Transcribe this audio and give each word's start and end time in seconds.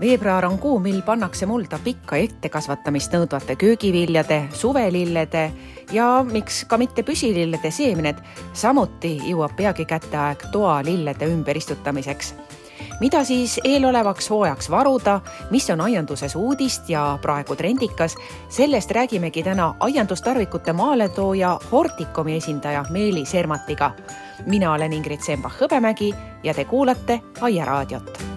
veebruar 0.00 0.46
on 0.46 0.58
kuu, 0.58 0.78
mil 0.78 1.02
pannakse 1.02 1.46
mulda 1.46 1.78
pikka 1.84 2.16
ettekasvatamist 2.16 3.12
nõudvate 3.14 3.56
köögiviljade, 3.60 4.42
suvelillede 4.52 5.50
ja 5.92 6.08
miks 6.24 6.64
ka 6.68 6.78
mitte 6.78 7.02
püsilillede 7.02 7.70
seemned. 7.70 8.22
samuti 8.52 9.18
jõuab 9.30 9.56
peagi 9.56 9.84
kätte 9.84 10.16
aeg 10.16 10.48
toalillede 10.52 11.26
ümberistutamiseks 11.26 12.34
mida 13.00 13.24
siis 13.24 13.60
eelolevaks 13.64 14.30
hooajaks 14.30 14.70
varuda, 14.70 15.20
mis 15.50 15.70
on 15.70 15.80
aianduses 15.80 16.36
uudist 16.36 16.88
ja 16.88 17.18
praegu 17.22 17.56
trendikas, 17.56 18.16
sellest 18.48 18.90
räägimegi 18.90 19.42
täna 19.42 19.74
aiandustarvikute 19.80 20.72
maaletooja 20.72 21.58
Hortikomi 21.72 22.36
esindaja 22.36 22.84
Meelis 22.90 23.34
Ermatiga. 23.34 23.92
mina 24.46 24.72
olen 24.72 24.92
Ingrid 24.92 25.20
Sembach-Hõbemägi 25.20 26.14
ja 26.42 26.54
te 26.54 26.64
kuulate 26.64 27.20
Aiaraadiot 27.40 28.29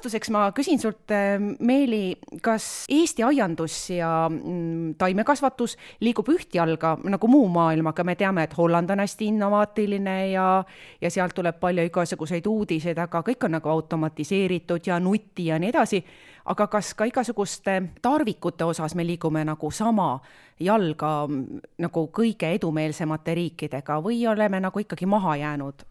alustuseks 0.00 0.30
ma 0.32 0.46
küsin 0.56 0.80
sult, 0.80 1.10
ähm, 1.12 1.54
Meeli, 1.60 2.16
kas 2.42 2.86
Eesti 2.88 3.22
aiandus 3.22 3.90
ja 3.90 4.28
mm, 4.30 4.94
taimekasvatus 4.98 5.76
liigub 6.00 6.28
ühtjalga 6.32 6.96
nagu 7.04 7.28
muu 7.28 7.48
maailmaga, 7.52 8.04
me 8.04 8.14
teame, 8.16 8.46
et 8.48 8.56
Holland 8.56 8.90
on 8.90 9.02
hästi 9.04 9.28
innovaatiline 9.28 10.30
ja, 10.32 10.64
ja 11.00 11.10
sealt 11.10 11.34
tuleb 11.36 11.60
palju 11.60 11.84
igasuguseid 11.90 12.46
uudiseid, 12.46 12.98
aga 12.98 13.20
kõik 13.26 13.44
on 13.44 13.58
nagu 13.58 13.68
automatiseeritud 13.68 14.88
ja 14.88 15.00
nuti 15.00 15.50
ja 15.50 15.58
nii 15.58 15.68
edasi. 15.68 16.04
aga 16.44 16.66
kas 16.66 16.94
ka 16.94 17.04
igasuguste 17.04 17.82
tarvikute 18.02 18.64
osas 18.64 18.94
me 18.94 19.04
liigume 19.06 19.44
nagu 19.44 19.70
sama 19.70 20.20
jalga 20.60 21.26
mm, 21.28 21.60
nagu 21.78 22.08
kõige 22.08 22.54
edumeelsemate 22.56 23.34
riikidega 23.34 24.00
või 24.00 24.26
oleme 24.26 24.60
nagu 24.60 24.80
ikkagi 24.80 25.06
maha 25.06 25.36
jäänud? 25.36 25.90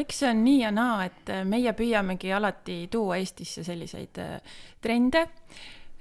Eks 0.00 0.22
see 0.22 0.30
on 0.30 0.42
nii 0.44 0.60
ja 0.62 0.72
naa, 0.74 1.04
et 1.08 1.30
äh, 1.32 1.44
meie 1.48 1.72
püüamegi 1.76 2.32
alati 2.34 2.86
tuua 2.92 3.18
Eestisse 3.20 3.64
selliseid 3.66 4.20
äh, 4.22 4.58
trende. 4.82 5.26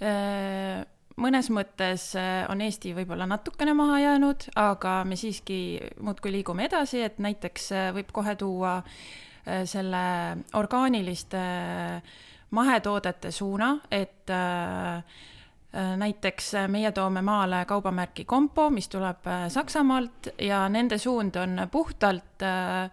Äh, 0.01 0.81
mõnes 1.21 1.51
mõttes 1.53 2.05
on 2.49 2.61
Eesti 2.63 2.95
võib-olla 2.97 3.27
natukene 3.29 3.75
maha 3.77 3.99
jäänud, 3.99 4.47
aga 4.57 5.01
me 5.05 5.17
siiski 5.19 5.77
muudkui 6.01 6.31
liigume 6.33 6.65
edasi, 6.65 7.03
et 7.05 7.19
näiteks 7.21 7.67
võib 7.93 8.09
kohe 8.15 8.33
tuua 8.39 8.79
selle 9.67 10.01
orgaaniliste 10.57 11.41
mahetoodete 12.57 13.29
suuna, 13.35 13.73
et 13.91 14.31
näiteks 16.01 16.53
meie 16.71 16.93
toome 16.95 17.21
maale 17.21 17.65
kaubamärki 17.69 18.25
Compo, 18.25 18.69
mis 18.73 18.89
tuleb 18.89 19.27
Saksamaalt 19.51 20.31
ja 20.41 20.63
nende 20.69 20.97
suund 20.97 21.37
on 21.43 21.67
puhtalt 21.71 22.47
äh, 22.47 22.89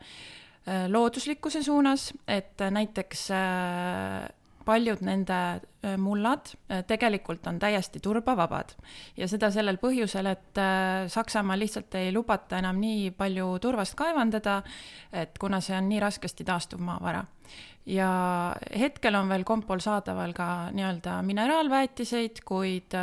looduslikkuse 0.88 1.62
suunas, 1.62 2.12
et 2.28 2.60
näiteks 2.70 3.28
äh, 3.30 4.28
paljud 4.68 5.00
nende 5.06 5.36
äh, 5.36 5.94
mullad 5.96 6.50
tegelikult 6.90 7.46
on 7.48 7.58
täiesti 7.58 8.02
turbavabad 8.04 8.74
ja 9.16 9.28
seda 9.30 9.50
sellel 9.54 9.78
põhjusel, 9.80 10.28
et 10.32 10.60
Saksamaal 11.08 11.62
lihtsalt 11.62 11.94
ei 12.00 12.12
lubata 12.12 12.58
enam 12.60 12.80
nii 12.82 13.10
palju 13.16 13.54
turvast 13.64 13.96
kaevandada, 13.98 14.60
et 15.12 15.38
kuna 15.40 15.62
see 15.64 15.76
on 15.78 15.88
nii 15.88 16.02
raskesti 16.04 16.44
taastuv 16.44 16.84
maavara. 16.84 17.24
ja 17.86 18.10
hetkel 18.78 19.14
on 19.14 19.28
veel 19.28 19.44
Compol 19.48 19.80
saadaval 19.80 20.34
ka 20.36 20.68
nii-öelda 20.76 21.22
mineraalväetiseid, 21.24 22.44
kuid 22.44 22.98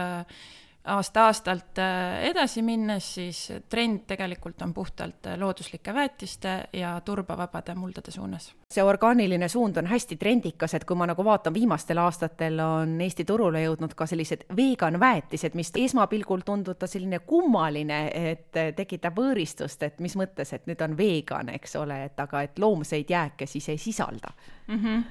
aasta-aastalt 0.85 1.79
äh, 1.79 2.23
edasi 2.29 2.61
minnes, 2.61 3.07
siis 3.15 3.39
trend 3.69 4.03
tegelikult 4.07 4.61
on 4.61 4.73
puhtalt 4.73 5.27
äh, 5.27 5.37
looduslike 5.39 5.93
väetiste 5.93 6.53
ja 6.73 7.01
turbavabade 7.05 7.75
muldade 7.75 8.11
suunas. 8.11 8.53
see 8.73 8.83
orgaaniline 8.83 9.47
suund 9.47 9.77
on 9.77 9.87
hästi 9.87 10.17
trendikas, 10.17 10.73
et 10.73 10.85
kui 10.85 10.97
ma 10.97 11.07
nagu 11.07 11.23
vaatan, 11.25 11.53
viimastel 11.53 11.97
aastatel 11.97 12.59
on 12.59 13.01
Eesti 13.01 13.25
turule 13.25 13.63
jõudnud 13.63 13.95
ka 13.95 14.05
sellised 14.05 14.45
vegan 14.57 14.99
väetised, 14.99 15.55
mis 15.55 15.71
esmapilgul 15.75 16.43
tunduda 16.45 16.87
selline 16.87 17.19
kummaline, 17.19 18.01
et 18.31 18.75
tekitab 18.75 19.17
võõristust, 19.17 19.83
et 19.83 19.99
mis 19.99 20.15
mõttes, 20.19 20.53
et 20.53 20.67
nüüd 20.67 20.81
on 20.81 20.97
vegan, 20.97 21.49
eks 21.55 21.75
ole, 21.79 22.03
et 22.09 22.19
aga 22.19 22.41
et 22.45 22.59
loomseid 22.59 23.09
jääke 23.09 23.47
siis 23.49 23.69
ei 23.69 23.77
sisalda 23.77 24.33
mm. 24.67 24.75
-hmm. 24.75 25.03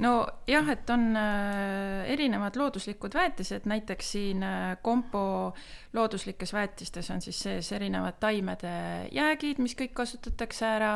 Nojah, 0.00 0.68
et 0.72 0.90
on 0.90 1.16
äh, 1.16 2.10
erinevad 2.12 2.56
looduslikud 2.56 3.14
väetised, 3.14 3.66
näiteks 3.68 4.12
siin 4.12 4.42
äh, 4.42 4.76
kompo 4.82 5.52
looduslikes 5.92 6.52
väetistes 6.52 7.10
on 7.10 7.20
siis 7.20 7.40
sees 7.42 7.72
erinevad 7.72 8.16
taimede 8.20 8.72
jäägid, 9.12 9.60
mis 9.62 9.74
kõik 9.78 9.92
kasutatakse 9.98 10.66
ära. 10.66 10.92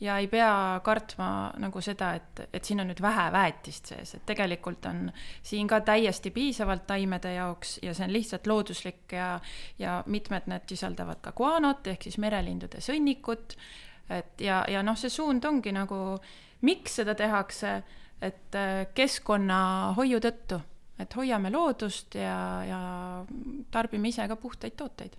Ja 0.00 0.18
ei 0.18 0.28
pea 0.28 0.80
kartma 0.84 1.28
nagu 1.60 1.82
seda, 1.84 2.14
et, 2.18 2.42
et 2.52 2.64
siin 2.64 2.82
on 2.82 2.90
nüüd 2.90 3.02
vähe 3.04 3.28
väetist 3.34 3.92
sees, 3.92 4.14
et 4.18 4.26
tegelikult 4.26 4.88
on 4.90 5.06
siin 5.42 5.68
ka 5.70 5.80
täiesti 5.86 6.32
piisavalt 6.34 6.86
taimede 6.88 7.34
jaoks 7.36 7.78
ja 7.82 7.94
see 7.94 8.08
on 8.08 8.14
lihtsalt 8.14 8.50
looduslik 8.50 9.14
ja, 9.14 9.36
ja 9.78 10.02
mitmed 10.06 10.50
need 10.50 10.66
sisaldavad 10.68 11.22
ka 11.22 11.32
guanot 11.36 11.86
ehk 11.86 12.08
siis 12.08 12.18
merelindude 12.18 12.82
sõnnikut. 12.84 13.56
et 14.08 14.40
ja, 14.40 14.64
ja 14.68 14.82
noh, 14.82 14.96
see 14.96 15.10
suund 15.12 15.44
ongi 15.44 15.72
nagu 15.72 16.18
miks 16.64 16.98
seda 16.98 17.14
tehakse, 17.14 17.82
et 18.22 18.58
äh, 18.58 18.86
keskkonnahoiu 18.94 20.20
tõttu, 20.22 20.60
et 20.98 21.14
hoiame 21.14 21.50
loodust 21.54 22.18
ja, 22.18 22.38
ja 22.66 22.80
tarbime 23.70 24.10
ise 24.10 24.26
ka 24.28 24.36
puhtaid 24.36 24.76
tooteid 24.76 25.16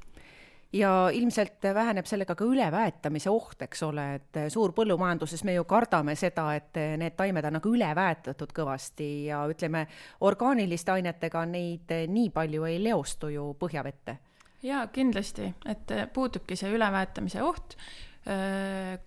ja 0.73 1.09
ilmselt 1.13 1.63
väheneb 1.73 2.05
sellega 2.05 2.35
ka 2.37 2.45
üleväetamise 2.45 3.31
oht, 3.33 3.61
eks 3.65 3.83
ole, 3.87 4.05
et 4.19 4.39
suurpõllumajanduses 4.53 5.43
me 5.47 5.55
ju 5.55 5.63
kardame 5.69 6.15
seda, 6.19 6.51
et 6.55 6.77
need 7.01 7.15
taimed 7.17 7.45
on 7.49 7.57
nagu 7.57 7.73
üleväetatud 7.73 8.53
kõvasti 8.55 9.09
ja 9.31 9.41
ütleme, 9.49 9.87
orgaaniliste 10.21 10.93
ainetega 10.93 11.45
neid 11.49 11.95
nii 12.13 12.29
palju 12.35 12.67
ei 12.69 12.77
leostu 12.83 13.31
ju 13.33 13.47
põhjavette. 13.59 14.17
jaa, 14.63 14.85
kindlasti, 14.93 15.53
et 15.65 15.91
puudubki 16.13 16.55
see 16.59 16.69
üleväetamise 16.75 17.41
oht 17.43 17.77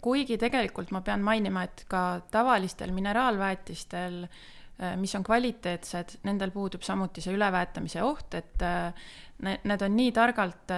kuigi 0.02 0.38
tegelikult 0.40 0.90
ma 0.90 1.02
pean 1.04 1.22
mainima, 1.22 1.66
et 1.68 1.84
ka 1.88 2.22
tavalistel 2.32 2.94
mineraalväetistel, 2.96 4.22
äh, 4.24 4.94
mis 4.98 5.14
on 5.14 5.26
kvaliteetsed, 5.26 6.16
nendel 6.26 6.50
puudub 6.50 6.82
samuti 6.82 7.22
see 7.22 7.34
üleväetamise 7.36 8.02
oht, 8.02 8.34
et 8.34 8.64
äh, 8.66 9.12
need 9.42 9.82
on 9.82 9.96
nii 9.98 10.12
targalt 10.14 10.72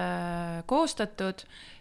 koostatud 0.65 1.45
Äh, 1.45 1.74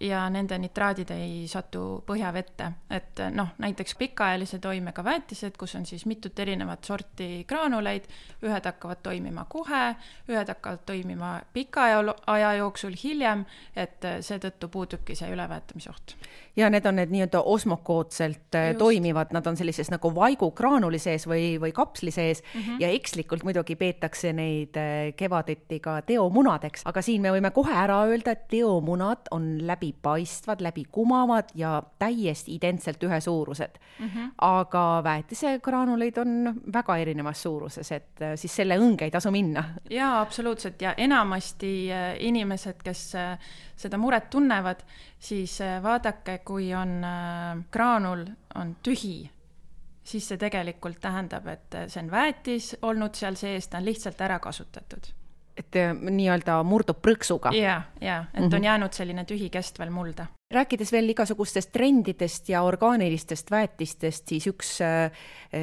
ja 0.00 0.22
nende 0.30 0.54
nitraadid 0.58 1.10
ei 1.10 1.46
satu 1.50 2.02
põhjavette, 2.06 2.68
et 2.94 3.20
äh, 3.24 3.30
noh, 3.34 3.48
näiteks 3.58 3.96
pikaajalise 3.98 4.60
toimega 4.62 5.02
väetised, 5.04 5.56
kus 5.58 5.74
on 5.74 5.86
siis 5.86 6.04
mitut 6.06 6.38
erinevat 6.38 6.84
sorti 6.86 7.44
graanuleid, 7.48 8.06
ühed 8.46 8.68
hakkavad 8.70 9.02
toimima 9.02 9.44
kohe, 9.50 9.96
ühed 10.30 10.52
hakkavad 10.52 10.84
toimima 10.86 11.32
pika 11.52 11.88
aja, 12.26 12.52
jooksul 12.60 12.94
hiljem, 13.02 13.42
et 13.74 14.06
äh, 14.06 14.20
seetõttu 14.22 14.70
puudubki 14.70 15.16
see 15.18 15.32
üleväetamise 15.34 15.90
oht. 15.90 16.14
ja 16.56 16.70
need 16.70 16.86
on 16.86 17.00
need 17.00 17.10
nii-öelda 17.10 17.42
osmokootselt 17.42 18.54
Just. 18.54 18.78
toimivad, 18.78 19.32
nad 19.34 19.46
on 19.46 19.56
sellises 19.56 19.90
nagu 19.90 20.14
vaigugraanuli 20.14 20.98
sees 21.02 21.26
või, 21.26 21.56
või 21.58 21.72
kapsli 21.72 22.10
sees 22.14 22.42
mm 22.42 22.60
-hmm. 22.60 22.80
ja 22.80 22.88
ekslikult 22.94 23.42
muidugi 23.42 23.76
peetakse 23.76 24.32
neid 24.32 24.78
kevadeti 25.16 25.80
ka 25.80 26.02
teomunadeks, 26.02 26.86
aga 26.86 27.02
siin 27.02 27.22
me 27.22 27.32
võime 27.32 27.50
kohe 27.50 27.74
ära 27.74 28.02
öelda, 28.06 28.36
et 28.36 28.48
teomunad 28.48 29.31
on 29.32 29.66
läbipaistvad, 29.66 30.60
läbikumavad 30.60 31.52
ja 31.54 31.82
täiesti 31.98 32.54
identselt 32.54 33.02
ühesuurused 33.02 33.78
mm. 33.98 34.08
-hmm. 34.08 34.30
aga 34.38 35.00
väetisegraanuleid 35.04 36.18
on 36.18 36.60
väga 36.72 36.96
erinevas 36.96 37.42
suuruses, 37.42 37.92
et 37.92 38.22
äh, 38.22 38.34
siis 38.36 38.56
selle 38.56 38.78
õnge 38.78 39.08
ei 39.08 39.10
tasu 39.10 39.30
minna. 39.30 39.64
jaa, 39.90 40.20
absoluutselt 40.20 40.82
ja 40.82 40.94
enamasti 40.96 41.92
äh, 41.92 42.16
inimesed, 42.18 42.82
kes 42.84 43.14
äh, 43.14 43.38
seda 43.76 43.98
muret 43.98 44.30
tunnevad, 44.30 44.84
siis 45.18 45.58
vaadake, 45.82 46.38
kui 46.38 46.74
on 46.74 47.00
graanul 47.72 48.26
on 48.54 48.76
tühi 48.82 49.30
siis 50.04 50.28
see 50.28 50.38
tegelikult 50.38 51.00
tähendab, 51.00 51.46
et 51.46 51.74
see 51.88 52.02
on 52.02 52.10
väetis 52.10 52.76
olnud 52.82 53.14
seal 53.14 53.34
sees, 53.34 53.68
ta 53.68 53.78
on 53.78 53.84
lihtsalt 53.84 54.20
ära 54.20 54.38
kasutatud 54.38 55.12
et 55.56 55.76
äh, 55.76 55.92
nii-öelda 55.92 56.60
murdub 56.64 57.02
prõksuga. 57.04 57.52
ja, 57.56 57.82
ja, 58.00 58.24
et 58.32 58.40
mm 58.40 58.48
-hmm. 58.48 58.56
on 58.56 58.64
jäänud 58.64 58.92
selline 58.92 59.24
tühi 59.24 59.50
kestvel 59.50 59.90
mulda. 59.90 60.26
rääkides 60.50 60.92
veel 60.92 61.08
igasugustest 61.08 61.72
trendidest 61.72 62.48
ja 62.48 62.62
orgaanilistest 62.62 63.50
väetistest, 63.50 64.28
siis 64.28 64.46
üks 64.46 64.80
äh, 64.80 65.10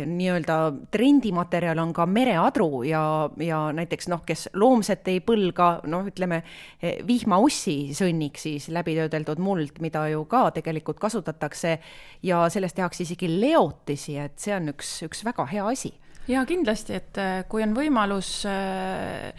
nii-öelda 0.06 0.74
trendimaterjal 0.91 1.77
on 1.77 1.94
ka 1.94 2.06
mereadru 2.06 2.83
ja, 2.83 3.30
ja 3.38 3.71
näiteks 3.71 4.07
noh, 4.07 4.24
kes 4.25 4.50
loomset 4.53 5.07
ei 5.07 5.19
põlga, 5.19 5.81
noh, 5.83 6.06
ütleme 6.06 6.44
eh, 6.81 7.07
vihmaussi 7.07 7.94
sõnnik 7.94 8.38
siis 8.38 8.69
läbitöödeldud 8.69 9.39
muld, 9.39 9.80
mida 9.80 10.07
ju 10.07 10.25
ka 10.25 10.51
tegelikult 10.51 11.00
kasutatakse 11.00 11.80
ja 12.24 12.50
sellest 12.50 12.75
tehakse 12.75 13.03
isegi 13.03 13.39
leotisi, 13.39 14.18
et 14.18 14.39
see 14.39 14.56
on 14.56 14.69
üks, 14.69 15.03
üks 15.06 15.25
väga 15.25 15.45
hea 15.45 15.68
asi 15.68 15.94
ja 16.30 16.46
kindlasti, 16.46 16.96
et 17.00 17.20
äh, 17.22 17.44
kui 17.50 17.64
on 17.66 17.76
võimalus, 17.78 18.31
äh, 18.50 19.34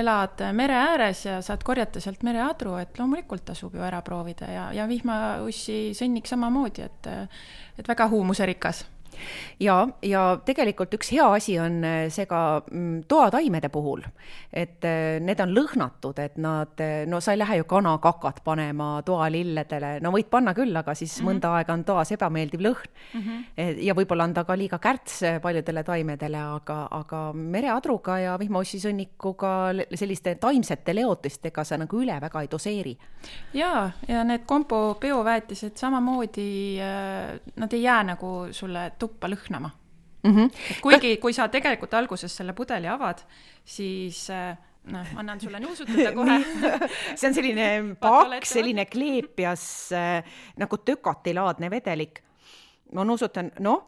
elad 0.00 0.42
mere 0.56 0.78
ääres 0.78 1.24
ja 1.26 1.38
saad 1.44 1.64
korjata 1.66 2.02
sealt 2.02 2.22
mereadru, 2.26 2.76
et 2.80 2.98
loomulikult 2.98 3.46
tasub 3.52 3.74
ju 3.74 3.84
ära 3.86 4.02
proovida 4.06 4.50
ja, 4.50 4.66
ja 4.74 4.88
vihmaussi 4.90 5.94
sõnnik 5.96 6.30
samamoodi, 6.30 6.86
et, 6.86 7.10
et 7.78 7.88
väga 7.88 8.08
huumuserikas 8.12 8.84
ja, 9.60 9.76
ja 10.02 10.22
tegelikult 10.44 10.94
üks 10.96 11.10
hea 11.14 11.26
asi 11.36 11.56
on 11.60 11.80
äh, 11.84 12.06
see 12.12 12.26
ka 12.28 12.40
mm, 12.70 13.06
toataimede 13.08 13.70
puhul, 13.72 14.04
et 14.52 14.84
äh, 14.86 15.18
need 15.22 15.40
on 15.42 15.54
lõhnatud, 15.56 16.18
et 16.22 16.36
nad, 16.42 16.74
äh, 16.82 17.04
no 17.08 17.20
sa 17.24 17.34
ei 17.34 17.40
lähe 17.40 17.60
ju 17.60 17.68
kanakakat 17.68 18.42
panema 18.44 19.00
toalilledele, 19.06 19.96
no 20.04 20.12
võid 20.14 20.30
panna 20.32 20.54
küll, 20.56 20.74
aga 20.76 20.94
siis 20.94 21.14
mm 21.14 21.22
-hmm. 21.22 21.30
mõnda 21.30 21.54
aega 21.58 21.76
on 21.76 21.84
toas 21.84 22.12
ebameeldiv 22.12 22.60
lõhn 22.60 22.90
mm. 23.14 23.20
-hmm. 23.20 23.82
ja 23.86 23.94
võib-olla 23.94 24.24
on 24.24 24.34
ta 24.34 24.44
ka 24.44 24.56
liiga 24.56 24.78
kärts 24.78 25.20
paljudele 25.42 25.82
taimedele, 25.84 26.38
aga, 26.38 26.88
aga 26.90 27.32
mereadruga 27.32 28.18
ja 28.18 28.38
vihmaussisõnnikuga 28.38 29.52
selliste 29.94 30.34
taimsete 30.34 30.94
leotistega 30.94 31.64
sa 31.64 31.76
nagu 31.76 32.02
üle 32.02 32.20
väga 32.20 32.40
ei 32.40 32.48
doseeri. 32.50 32.96
ja, 33.54 33.90
ja 34.08 34.24
need 34.24 34.44
kompo 34.46 34.96
bioväetised 35.00 35.76
samamoodi, 35.76 36.78
nad 37.56 37.72
ei 37.72 37.82
jää 37.82 38.04
nagu 38.04 38.46
sulle 38.50 38.92
tuppa 39.06 39.30
lõhnama 39.32 39.70
mm. 40.26 40.36
-hmm. 40.36 40.62
et 40.70 40.80
kuigi, 40.84 41.16
kui 41.22 41.32
sa 41.32 41.48
tegelikult 41.48 41.94
alguses 41.94 42.36
selle 42.36 42.52
pudeli 42.52 42.90
avad, 42.90 43.22
siis 43.64 44.26
äh, 44.30 44.56
noh, 44.92 45.12
annan 45.16 45.40
sulle 45.40 45.60
nuusutada 45.60 46.12
kohe 46.18 46.38
see 47.18 47.28
on 47.28 47.36
selline 47.36 47.68
paks, 48.00 48.54
selline 48.58 48.86
kleepjas 48.90 49.66
äh, 49.96 50.38
nagu 50.56 50.78
tökatilaadne 50.78 51.70
vedelik. 51.70 52.22
ma 52.94 53.04
nuusutan, 53.04 53.50
noh, 53.60 53.82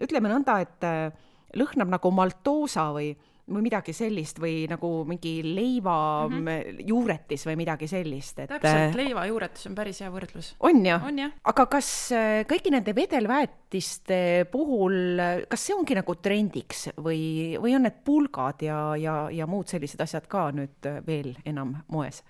ütleme 0.00 0.30
nõnda, 0.30 0.60
et 0.62 0.86
äh, 0.86 1.10
lõhnab 1.56 1.90
nagu 1.96 2.12
maltoosa 2.14 2.90
või 2.94 3.10
või 3.46 3.62
midagi 3.68 3.94
sellist 3.94 4.40
või 4.42 4.66
nagu 4.70 4.90
mingi 5.06 5.38
leiva 5.44 6.26
mm 6.26 6.36
-hmm. 6.36 6.82
juuretis 6.88 7.46
või 7.46 7.56
midagi 7.62 7.88
sellist, 7.88 8.38
et. 8.38 8.50
täpselt, 8.50 8.90
äh, 8.90 8.96
leivajuuretis 8.96 9.66
on 9.70 9.74
päris 9.74 10.00
hea 10.02 10.10
võrdlus. 10.10 10.54
on 10.60 10.84
ju? 10.86 11.30
aga 11.44 11.66
kas 11.66 12.12
äh, 12.12 12.42
kõigi 12.50 12.74
nende 12.74 12.94
vedelväetiste 12.94 14.46
puhul, 14.50 15.20
kas 15.48 15.66
see 15.66 15.76
ongi 15.76 15.94
nagu 15.94 16.14
trendiks 16.14 16.88
või, 16.96 17.56
või 17.62 17.76
on 17.76 17.86
need 17.86 18.02
pulgad 18.04 18.62
ja, 18.62 18.96
ja, 18.96 19.28
ja 19.30 19.46
muud 19.46 19.68
sellised 19.68 20.00
asjad 20.00 20.26
ka 20.26 20.50
nüüd 20.50 20.90
veel 21.06 21.36
enam 21.44 21.76
moes? 21.88 22.22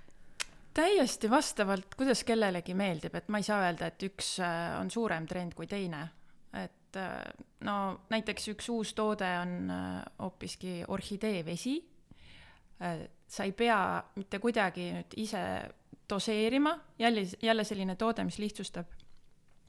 täiesti 0.77 1.31
vastavalt, 1.31 1.95
kuidas 1.97 2.21
kellelegi 2.25 2.75
meeldib, 2.77 3.15
et 3.17 3.29
ma 3.33 3.41
ei 3.41 3.47
saa 3.47 3.63
öelda, 3.65 3.89
et 3.89 4.03
üks 4.03 4.37
äh, 4.45 4.77
on 4.81 4.91
suurem 4.93 5.27
trend 5.27 5.57
kui 5.57 5.67
teine 5.67 6.05
et 6.97 7.03
äh, 7.03 7.47
no 7.67 8.01
näiteks 8.11 8.49
üks 8.55 8.69
uus 8.73 8.95
toode 8.97 9.29
on 9.41 9.71
äh, 9.71 10.03
hoopiski 10.23 10.83
orhideevesi. 10.89 11.77
Äh, 12.83 13.07
sa 13.29 13.45
ei 13.45 13.53
pea 13.53 14.03
mitte 14.17 14.39
kuidagi 14.39 14.91
nüüd 14.95 15.17
ise 15.21 15.43
doseerima, 16.09 16.77
jälle, 16.99 17.27
jälle 17.43 17.65
selline 17.65 17.97
toode, 17.97 18.25
mis 18.25 18.39
lihtsustab 18.39 18.87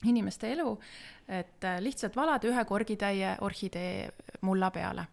inimeste 0.05 0.51
elu, 0.53 0.75
et 1.27 1.65
lihtsalt 1.81 2.15
valad 2.15 2.43
ühe 2.45 2.65
korgitäie 2.69 3.31
orhidee 3.41 4.11
mulla 4.45 4.69
peale. 4.71 5.07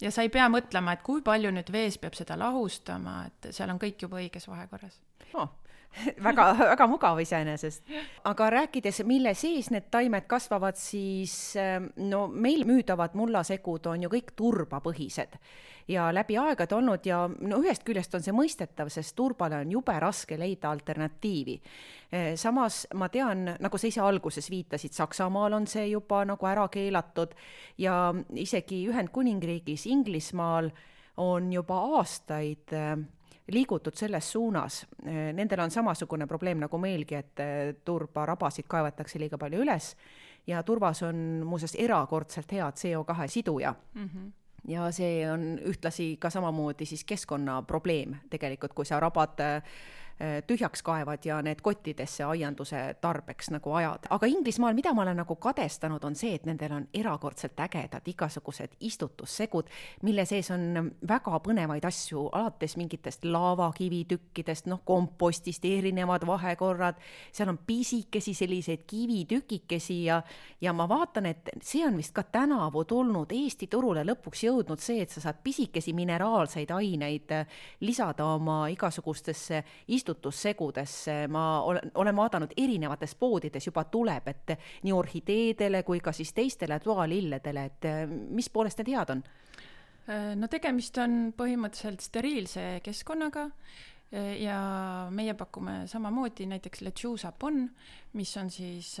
ja 0.00 0.10
sa 0.10 0.22
ei 0.22 0.28
pea 0.28 0.50
mõtlema, 0.52 0.92
et 0.92 1.02
kui 1.02 1.22
palju 1.24 1.50
nüüd 1.50 1.72
vees 1.72 1.96
peab 1.98 2.14
seda 2.18 2.36
lahustama, 2.36 3.22
et 3.30 3.48
seal 3.56 3.72
on 3.72 3.80
kõik 3.80 4.04
juba 4.04 4.20
õiges 4.20 4.48
vahekorras 4.50 5.00
oh 5.32 5.48
väga, 6.26 6.52
väga 6.58 6.86
mugav 6.86 7.20
iseenesest. 7.20 7.84
aga 8.24 8.50
rääkides, 8.50 9.02
mille 9.04 9.34
sees 9.34 9.70
need 9.70 9.90
taimed 9.90 10.26
kasvavad, 10.30 10.78
siis 10.80 11.56
ähm, 11.60 11.90
no 11.96 12.26
meil 12.28 12.64
müüdavad 12.68 13.16
mullasegud 13.18 13.86
on 13.92 14.06
ju 14.06 14.12
kõik 14.12 14.32
turbapõhised 14.36 15.38
ja 15.88 16.14
läbi 16.14 16.36
aegade 16.38 16.74
olnud 16.74 17.06
ja 17.06 17.24
no 17.40 17.58
ühest 17.62 17.84
küljest 17.86 18.14
on 18.14 18.22
see 18.22 18.34
mõistetav, 18.34 18.90
sest 18.92 19.16
turbale 19.18 19.58
on 19.62 19.72
jube 19.72 19.94
raske 20.00 20.38
leida 20.38 20.70
alternatiivi. 20.70 21.58
Äh, 22.12 22.32
samas 22.40 22.86
ma 22.94 23.08
tean, 23.12 23.56
nagu 23.60 23.78
sa 23.78 23.90
ise 23.90 24.00
alguses 24.04 24.50
viitasid, 24.50 24.94
Saksamaal 24.96 25.58
on 25.58 25.66
see 25.66 25.88
juba 25.90 26.22
nagu 26.28 26.48
ära 26.48 26.68
keelatud 26.72 27.34
ja 27.78 28.14
isegi 28.38 28.84
Ühendkuningriigis, 28.88 29.86
Inglismaal 29.90 30.70
on 31.22 31.52
juba 31.52 31.82
aastaid 31.98 32.72
äh, 32.72 32.96
liigutud 33.50 33.96
selles 33.98 34.32
suunas. 34.32 34.86
Nendel 35.02 35.60
on 35.60 35.70
samasugune 35.70 36.26
probleem 36.26 36.60
nagu 36.62 36.78
meilgi, 36.78 37.14
et 37.18 37.40
eh, 37.42 37.72
turbarabasid 37.84 38.68
kaevatakse 38.70 39.18
liiga 39.18 39.38
palju 39.38 39.64
üles 39.64 39.96
ja 40.46 40.62
turvas 40.62 41.02
on 41.06 41.42
muuseas 41.46 41.74
erakordselt 41.78 42.52
hea 42.52 42.70
CO2 42.70 43.26
siduja 43.28 43.74
mm. 43.94 44.08
-hmm 44.08 44.30
ja 44.68 44.92
see 44.94 45.30
on 45.30 45.58
ühtlasi 45.58 46.16
ka 46.22 46.30
samamoodi 46.30 46.86
siis 46.86 47.04
keskkonnaprobleem 47.04 48.14
tegelikult, 48.30 48.72
kui 48.72 48.84
sa 48.86 49.00
rabad 49.00 49.40
äh, 49.40 49.62
Äh, 49.62 49.62
tühjaks 50.46 50.82
kaevad 50.82 51.24
ja 51.24 51.40
need 51.42 51.60
kottidesse 51.62 52.24
aianduse 52.24 52.80
tarbeks 53.00 53.50
nagu 53.50 53.72
ajad. 53.72 54.06
aga 54.10 54.26
Inglismaal, 54.26 54.74
mida 54.74 54.92
ma 54.94 55.02
olen 55.02 55.16
nagu 55.16 55.36
kadestanud, 55.36 56.04
on 56.04 56.14
see, 56.16 56.34
et 56.34 56.46
nendel 56.46 56.72
on 56.76 56.86
erakordselt 56.94 57.58
ägedad 57.60 58.06
igasugused 58.06 58.76
istutussegud, 58.80 59.70
mille 60.02 60.24
sees 60.28 60.50
on 60.54 60.92
väga 61.08 61.38
põnevaid 61.44 61.84
asju, 61.88 62.28
alates 62.32 62.76
mingitest 62.76 63.24
laavakivitükkidest, 63.24 64.68
noh, 64.70 64.82
kompostist, 64.84 65.64
erinevad 65.64 66.26
vahekorrad, 66.26 67.00
seal 67.32 67.52
on 67.52 67.58
pisikesi 67.66 68.34
selliseid 68.34 68.84
kivitükikesi 68.86 70.04
ja, 70.04 70.22
ja 70.60 70.72
ma 70.72 70.88
vaatan, 70.88 71.26
et 71.32 71.50
see 71.62 71.84
on 71.86 71.96
vist 71.98 72.14
ka 72.14 72.22
tänavu 72.22 72.84
tulnud 72.88 73.32
Eesti 73.32 73.66
turule 73.72 74.04
lõpuks 74.06 74.44
jõudnud 74.46 74.80
see, 74.82 75.02
et 75.02 75.10
sa 75.10 75.22
saad 75.24 75.42
pisikesi 75.44 75.94
mineraalseid 75.96 76.70
aineid 76.74 77.32
lisada 77.80 78.26
oma 78.36 78.66
igasugustesse 78.72 79.62
istutussegudesse, 80.02 81.14
ma 81.30 81.62
olen, 81.62 81.94
olen 81.94 82.18
vaadanud 82.18 82.56
erinevates 82.58 83.14
poodides 83.14 83.70
juba 83.70 83.86
tuleb, 83.90 84.28
et 84.34 84.56
nii 84.82 84.92
orhideedele 84.96 85.84
kui 85.86 86.02
ka 86.02 86.12
siis 86.12 86.34
teistele 86.34 86.80
toalilledele, 86.82 87.64
et 87.70 87.88
mis 88.34 88.50
poolest 88.50 88.82
need 88.82 88.92
head 88.92 89.16
on? 89.16 89.24
no 90.34 90.48
tegemist 90.50 90.98
on 90.98 91.12
põhimõtteliselt 91.38 92.02
steriilse 92.02 92.62
keskkonnaga 92.82 93.44
ja 94.42 94.56
meie 95.14 95.34
pakume 95.38 95.82
samamoodi 95.86 96.48
näiteks 96.50 96.82
Lechusa 96.82 97.32
Bon, 97.32 97.62
mis 98.18 98.32
on 98.36 98.50
siis, 98.50 98.96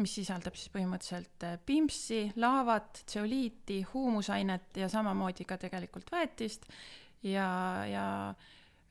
mis 0.00 0.14
sisaldab 0.18 0.56
siis 0.58 0.72
põhimõtteliselt 0.74 1.46
pimpsi, 1.68 2.22
laavat, 2.40 3.04
tseoliiti, 3.06 3.82
huumusainet 3.92 4.80
ja 4.82 4.88
samamoodi 4.88 5.46
ka 5.46 5.60
tegelikult 5.60 6.10
väetist 6.12 6.66
ja, 7.22 7.48
ja 7.90 8.06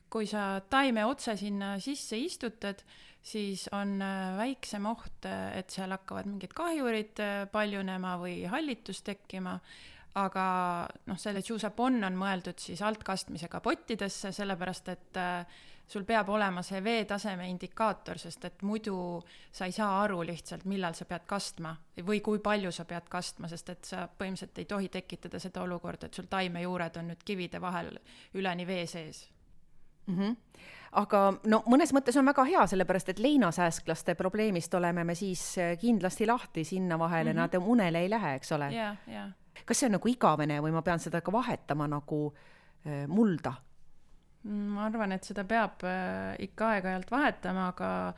kui 0.09 0.27
sa 0.29 0.61
taime 0.69 1.05
otse 1.05 1.35
sinna 1.39 1.75
sisse 1.83 2.17
istutad, 2.17 2.83
siis 3.25 3.67
on 3.73 3.97
äh, 4.01 4.37
väiksem 4.37 4.85
oht, 4.89 5.25
äh, 5.25 5.57
et 5.59 5.73
seal 5.73 5.93
hakkavad 5.95 6.29
mingid 6.29 6.53
kahjurid 6.55 7.21
äh, 7.23 7.35
paljunema 7.51 8.15
või 8.21 8.43
hallitus 8.49 9.01
tekkima, 9.05 9.57
aga 10.21 10.47
noh, 11.09 11.19
selle 11.19 11.41
Juicapon 11.43 12.03
on 12.07 12.19
mõeldud 12.19 12.61
siis 12.61 12.83
altkastmisega 12.85 13.59
pottidesse, 13.59 14.31
sellepärast 14.31 14.91
et 14.93 15.19
sul 15.91 16.05
peab 16.07 16.29
olema 16.31 16.63
see 16.63 16.79
veetaseme 16.83 17.49
indikaator, 17.51 18.21
sest 18.21 18.47
et 18.47 18.63
muidu 18.63 18.95
sa 19.51 19.67
ei 19.67 19.75
saa 19.75 19.99
aru 20.05 20.21
lihtsalt, 20.23 20.63
millal 20.71 20.95
sa 20.95 21.03
pead 21.09 21.27
kastma 21.27 21.75
või 22.07 22.23
kui 22.23 22.39
palju 22.39 22.71
sa 22.71 22.87
pead 22.87 23.11
kastma, 23.11 23.51
sest 23.51 23.75
et 23.75 23.91
sa 23.91 24.07
põhimõtteliselt 24.07 24.63
ei 24.63 24.71
tohi 24.71 24.89
tekitada 24.93 25.41
seda 25.43 25.67
olukorda, 25.67 26.07
et 26.07 26.15
sul 26.15 26.31
taimejuured 26.31 27.01
on 27.01 27.11
nüüd 27.11 27.27
kivide 27.27 27.59
vahel 27.61 27.91
üleni 28.39 28.67
vee 28.71 28.87
sees 28.87 29.25
mm. 30.07 30.17
-hmm. 30.17 30.35
aga 30.91 31.21
no 31.45 31.61
mõnes 31.67 31.93
mõttes 31.93 32.17
on 32.19 32.25
väga 32.25 32.45
hea, 32.45 32.67
sellepärast 32.67 33.09
et 33.09 33.19
leinasääsklaste 33.19 34.15
probleemist 34.15 34.73
oleme 34.73 35.03
me 35.03 35.15
siis 35.15 35.57
äh, 35.57 35.77
kindlasti 35.79 36.25
lahti 36.25 36.63
sinna 36.63 36.99
vahele 36.99 37.33
mm, 37.33 37.39
-hmm. 37.39 37.59
nad 37.59 37.67
unele 37.67 37.99
ei 37.99 38.09
lähe, 38.09 38.35
eks 38.35 38.51
ole 38.51 38.69
yeah,. 38.71 38.97
Yeah. 39.07 39.31
kas 39.65 39.79
see 39.79 39.87
on 39.87 39.97
nagu 39.97 40.07
igavene 40.07 40.61
või 40.61 40.71
ma 40.71 40.81
pean 40.81 40.99
seda 40.99 41.21
ka 41.21 41.31
vahetama 41.31 41.87
nagu 41.87 42.33
äh, 42.85 43.07
mulda? 43.07 43.53
Mm, 44.43 44.71
ma 44.77 44.85
arvan, 44.85 45.11
et 45.11 45.23
seda 45.23 45.43
peab 45.43 45.83
äh, 45.83 46.35
ikka 46.39 46.69
aeg-ajalt 46.69 47.11
vahetama, 47.11 47.67
aga 47.67 48.13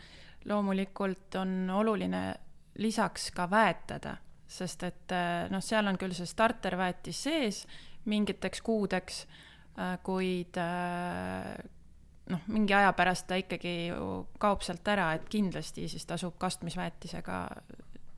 loomulikult 0.46 1.36
on 1.36 1.70
oluline 1.70 2.36
lisaks 2.78 3.32
ka 3.32 3.50
väetada, 3.50 4.18
sest 4.48 4.84
et 4.84 5.14
noh, 5.50 5.62
seal 5.62 5.88
on 5.88 5.98
küll 5.98 6.14
see 6.14 6.26
starterväetis 6.26 7.24
sees 7.24 7.68
mingiteks 8.06 8.62
kuudeks, 8.62 9.28
kuid 10.04 10.58
noh, 12.30 12.44
mingi 12.48 12.74
aja 12.74 12.94
pärast 12.94 13.28
ta 13.28 13.38
ikkagi 13.40 13.76
ju 13.88 14.10
kaob 14.40 14.66
sealt 14.66 14.88
ära, 14.88 15.12
et 15.18 15.30
kindlasti 15.32 15.88
siis 15.92 16.06
tasub 16.06 16.38
kastmisväetisega 16.42 17.40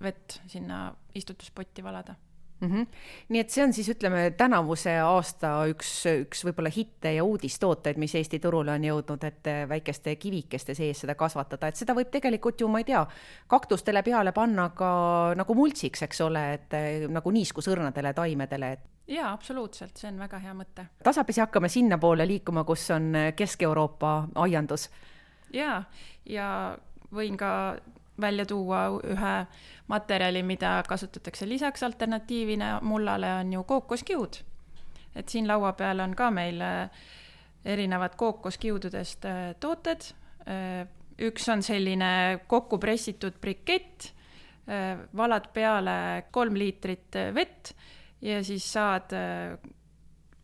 vett 0.02 0.40
sinna 0.48 0.88
istutuspotti 1.16 1.84
valada 1.84 2.16
mm. 2.60 2.68
-hmm. 2.68 2.88
nii 3.30 3.40
et 3.40 3.50
see 3.50 3.64
on 3.64 3.74
siis, 3.74 3.90
ütleme, 3.90 4.32
tänavuse 4.38 4.96
aasta 5.00 5.54
üks, 5.72 5.92
üks 6.12 6.44
võib-olla 6.46 6.72
hitte 6.76 7.14
ja 7.14 7.24
uudistooteid, 7.24 7.98
mis 7.98 8.16
Eesti 8.16 8.40
turule 8.40 8.72
on 8.72 8.84
jõudnud, 8.84 9.24
et 9.24 9.50
väikeste 9.70 10.16
kivikeste 10.16 10.76
sees 10.76 11.02
seda 11.06 11.16
kasvatada, 11.16 11.68
et 11.68 11.76
seda 11.76 11.96
võib 11.98 12.12
tegelikult 12.12 12.62
ju, 12.62 12.68
ma 12.68 12.84
ei 12.84 12.88
tea, 12.88 13.06
kaktustele 13.48 14.04
peale 14.04 14.32
panna 14.32 14.70
ka 14.70 14.92
nagu 15.36 15.56
multsiks, 15.56 16.04
eks 16.08 16.22
ole, 16.22 16.46
et 16.54 16.80
nagu 17.10 17.32
niiskusõrnadele 17.32 18.14
taimedele, 18.14 18.72
et 18.72 18.88
jaa, 19.10 19.32
absoluutselt, 19.34 19.98
see 19.98 20.12
on 20.12 20.20
väga 20.20 20.40
hea 20.40 20.54
mõte. 20.54 20.86
tasapisi 21.04 21.42
hakkame 21.42 21.70
sinnapoole 21.70 22.28
liikuma, 22.28 22.64
kus 22.64 22.90
on 22.92 23.14
Kesk-Euroopa 23.36 24.28
aiandus. 24.36 24.90
jaa, 25.54 25.84
ja 26.26 26.78
võin 27.12 27.38
ka 27.38 27.80
välja 28.22 28.46
tuua 28.46 28.86
ühe 29.04 29.34
materjali, 29.88 30.44
mida 30.44 30.84
kasutatakse 30.88 31.48
lisaks 31.50 31.84
alternatiivina 31.84 32.80
mullale, 32.82 33.34
on 33.34 33.54
ju 33.54 33.64
kookoskiud. 33.64 34.44
et 35.16 35.30
siin 35.30 35.48
laua 35.48 35.74
peal 35.74 36.00
on 36.00 36.14
ka 36.16 36.30
meil 36.32 36.62
äh, 36.62 36.90
erinevad 37.66 38.16
kookoskiududest 38.16 39.26
äh, 39.26 39.56
tooted. 39.60 40.06
Äh, 40.48 40.88
üks 41.20 41.50
on 41.50 41.64
selline 41.64 42.40
kokku 42.48 42.78
pressitud 42.78 43.36
brikett, 43.42 44.14
valad 45.18 45.50
peale 45.54 46.24
kolm 46.32 46.56
liitrit 46.56 47.16
vett 47.36 47.74
ja 48.22 48.44
siis 48.44 48.68
saad 48.72 49.12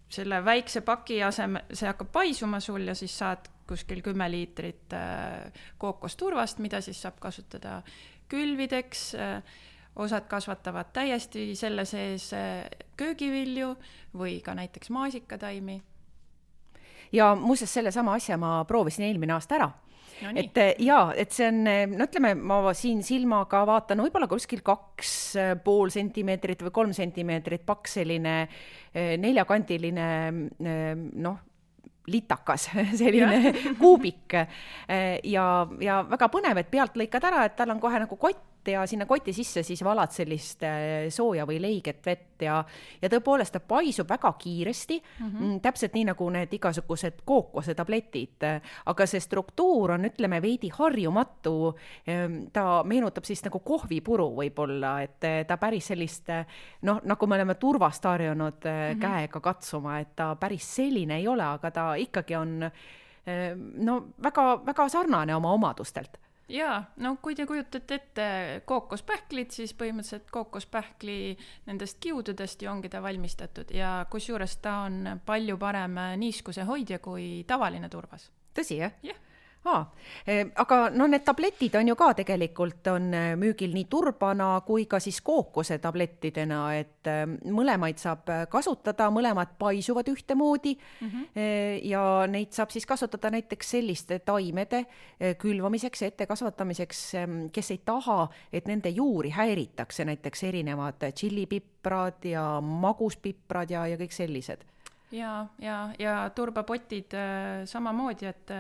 selle 0.09 0.39
väikse 0.45 0.81
paki 0.81 1.21
asemel, 1.23 1.63
see 1.71 1.87
hakkab 1.87 2.09
paisuma 2.11 2.59
sul 2.59 2.89
ja 2.89 2.95
siis 2.97 3.13
saad 3.17 3.47
kuskil 3.67 4.01
kümme 4.05 4.27
liitrit 4.31 4.93
äh, 4.93 5.51
kookosturvast, 5.81 6.59
mida 6.63 6.81
siis 6.85 7.01
saab 7.01 7.19
kasutada 7.21 7.79
külvideks, 8.31 9.05
äh, 9.19 9.55
osad 9.95 10.27
kasvatavad 10.29 10.91
täiesti 10.93 11.53
selle 11.57 11.85
sees 11.89 12.31
äh, 12.35 12.65
köögivilju 12.97 13.75
või 14.17 14.39
ka 14.45 14.55
näiteks 14.57 14.89
maasikataimi. 14.89 15.81
ja 17.11 17.35
muuseas, 17.35 17.73
sellesama 17.73 18.13
asja 18.13 18.37
ma 18.37 18.63
proovisin 18.65 19.05
eelmine 19.05 19.33
aasta 19.33 19.55
ära 19.55 19.71
No 20.21 20.29
et 20.39 20.55
ja, 20.79 21.11
et 21.11 21.33
see 21.35 21.49
on, 21.51 21.65
no 21.97 22.05
ütleme, 22.07 22.29
ma 22.39 22.71
siin 22.71 23.01
silmaga 23.03 23.65
vaatan 23.67 23.99
võib-olla 23.99 24.29
kuskil 24.31 24.61
kaks 24.63 25.09
pool 25.65 25.91
sentimeetrit 25.91 26.63
või 26.63 26.71
kolm 26.71 26.93
sentimeetrit 26.95 27.65
paks 27.67 27.97
selline 27.97 28.35
neljakandiline 28.95 30.07
noh 31.19 31.41
litakas, 32.07 32.69
selline 32.99 33.53
kuubik. 33.79 34.35
Ja, 35.23 35.45
ja 35.81 36.01
väga 36.09 36.29
põnev, 36.33 36.59
et 36.61 36.69
pealt 36.71 36.97
lõikad 36.99 37.29
ära, 37.31 37.45
et 37.47 37.55
tal 37.57 37.73
on 37.73 37.81
kohe 37.83 38.01
nagu 38.03 38.19
kott 38.19 38.54
ja 38.67 38.85
sinna 38.87 39.05
koti 39.05 39.33
sisse 39.33 39.63
siis 39.63 39.83
valad 39.83 40.11
sellist 40.11 40.63
äh, 40.63 41.07
sooja 41.09 41.45
või 41.47 41.59
leiget 41.61 42.05
vett 42.05 42.41
ja, 42.45 42.59
ja 43.01 43.09
tõepoolest 43.11 43.55
ta 43.55 43.61
paisub 43.63 44.09
väga 44.09 44.33
kiiresti 44.39 44.97
mhm. 44.99 45.27
mm, 45.27 45.39
-hmm. 45.39 45.59
täpselt 45.61 45.93
nii 45.93 46.05
nagu 46.11 46.29
need 46.29 46.53
igasugused 46.53 47.21
kookosetabletid, 47.25 48.45
aga 48.85 49.07
see 49.07 49.19
struktuur 49.19 49.95
on, 49.95 50.05
ütleme, 50.09 50.41
veidi 50.41 50.69
harjumatu. 50.73 51.75
Ehm, 52.07 52.37
ta 52.53 52.83
meenutab 52.83 53.23
siis 53.25 53.43
nagu 53.45 53.59
kohvipuru 53.59 54.29
võib-olla, 54.35 54.97
et 55.03 55.23
äh, 55.23 55.45
ta 55.47 55.57
päris 55.57 55.87
sellist 55.93 56.29
noh, 56.81 57.01
nagu 57.03 57.27
me 57.27 57.35
oleme 57.35 57.55
turvast 57.55 58.03
harjunud 58.05 58.63
mm 58.63 58.69
-hmm. 58.69 58.99
käega 58.99 59.39
katsuma, 59.39 59.99
et 59.99 60.15
ta 60.15 60.35
päris 60.35 60.75
selline 60.75 61.17
ei 61.17 61.27
ole, 61.27 61.43
aga 61.43 61.71
ta 61.71 61.95
ikkagi 61.95 62.35
on 62.35 62.63
ehm, 62.63 63.59
no 63.85 64.05
väga-väga 64.23 64.89
sarnane 64.89 65.35
oma 65.35 65.51
omadustelt 65.51 66.17
jaa, 66.49 66.77
no 67.01 67.15
kui 67.21 67.35
te 67.35 67.45
kujutate 67.49 67.99
ette 67.99 68.27
kookospähklit, 68.69 69.51
siis 69.51 69.73
põhimõtteliselt 69.77 70.31
kookospähkli 70.31 71.19
nendest 71.65 71.97
kiududest 72.03 72.61
ju 72.61 72.71
ongi 72.71 72.89
ta 72.89 73.01
valmistatud 73.01 73.73
ja 73.73 74.05
kusjuures 74.11 74.57
ta 74.61 74.79
on 74.85 75.21
palju 75.25 75.57
parem 75.57 75.97
niiskuse 76.21 76.67
hoidja 76.69 76.99
kui 76.99 77.43
tavaline 77.47 77.89
turvas. 77.89 78.31
tõsi, 78.53 78.81
jah? 78.83 78.93
jah 79.03 79.24
aa, 79.65 79.81
eh, 80.27 80.45
aga 80.61 80.77
no 80.93 81.07
need 81.09 81.23
tabletid 81.25 81.75
on 81.79 81.87
ju 81.89 81.95
ka 81.97 82.11
tegelikult 82.17 82.87
on 82.91 83.07
eh, 83.13 83.31
müügil 83.39 83.73
nii 83.73 83.87
turbana 83.89 84.49
kui 84.65 84.85
ka 84.89 84.99
siis 85.01 85.21
kookose 85.25 85.77
tablettidena, 85.81 86.59
et 86.77 87.09
eh, 87.09 87.23
mõlemaid 87.25 88.01
saab 88.01 88.29
kasutada, 88.51 89.09
mõlemad 89.13 89.55
paisuvad 89.59 90.09
ühtemoodi 90.11 90.75
mm. 90.75 91.09
-hmm. 91.09 91.25
ja 91.89 92.03
neid 92.29 92.53
saab 92.53 92.73
siis 92.73 92.85
kasutada 92.85 93.31
näiteks 93.31 93.71
selliste 93.77 94.19
taimede 94.19 94.85
külvamiseks 95.37 96.01
ja 96.01 96.07
ettekasvatamiseks, 96.07 97.01
kes 97.53 97.71
ei 97.71 97.81
taha, 97.85 98.27
et 98.53 98.67
nende 98.67 98.89
juuri 98.89 99.29
häiritakse, 99.29 100.05
näiteks 100.05 100.43
erinevad 100.43 101.11
tšillipiprad 101.11 102.25
ja 102.29 102.61
maguspiprad 102.61 103.71
ja, 103.71 103.87
ja 103.87 103.97
kõik 103.97 104.13
sellised 104.13 104.65
ja, 105.11 105.47
ja, 105.59 105.89
ja 105.99 106.29
turbapotid 106.35 107.13
samamoodi, 107.65 108.25
et 108.25 108.51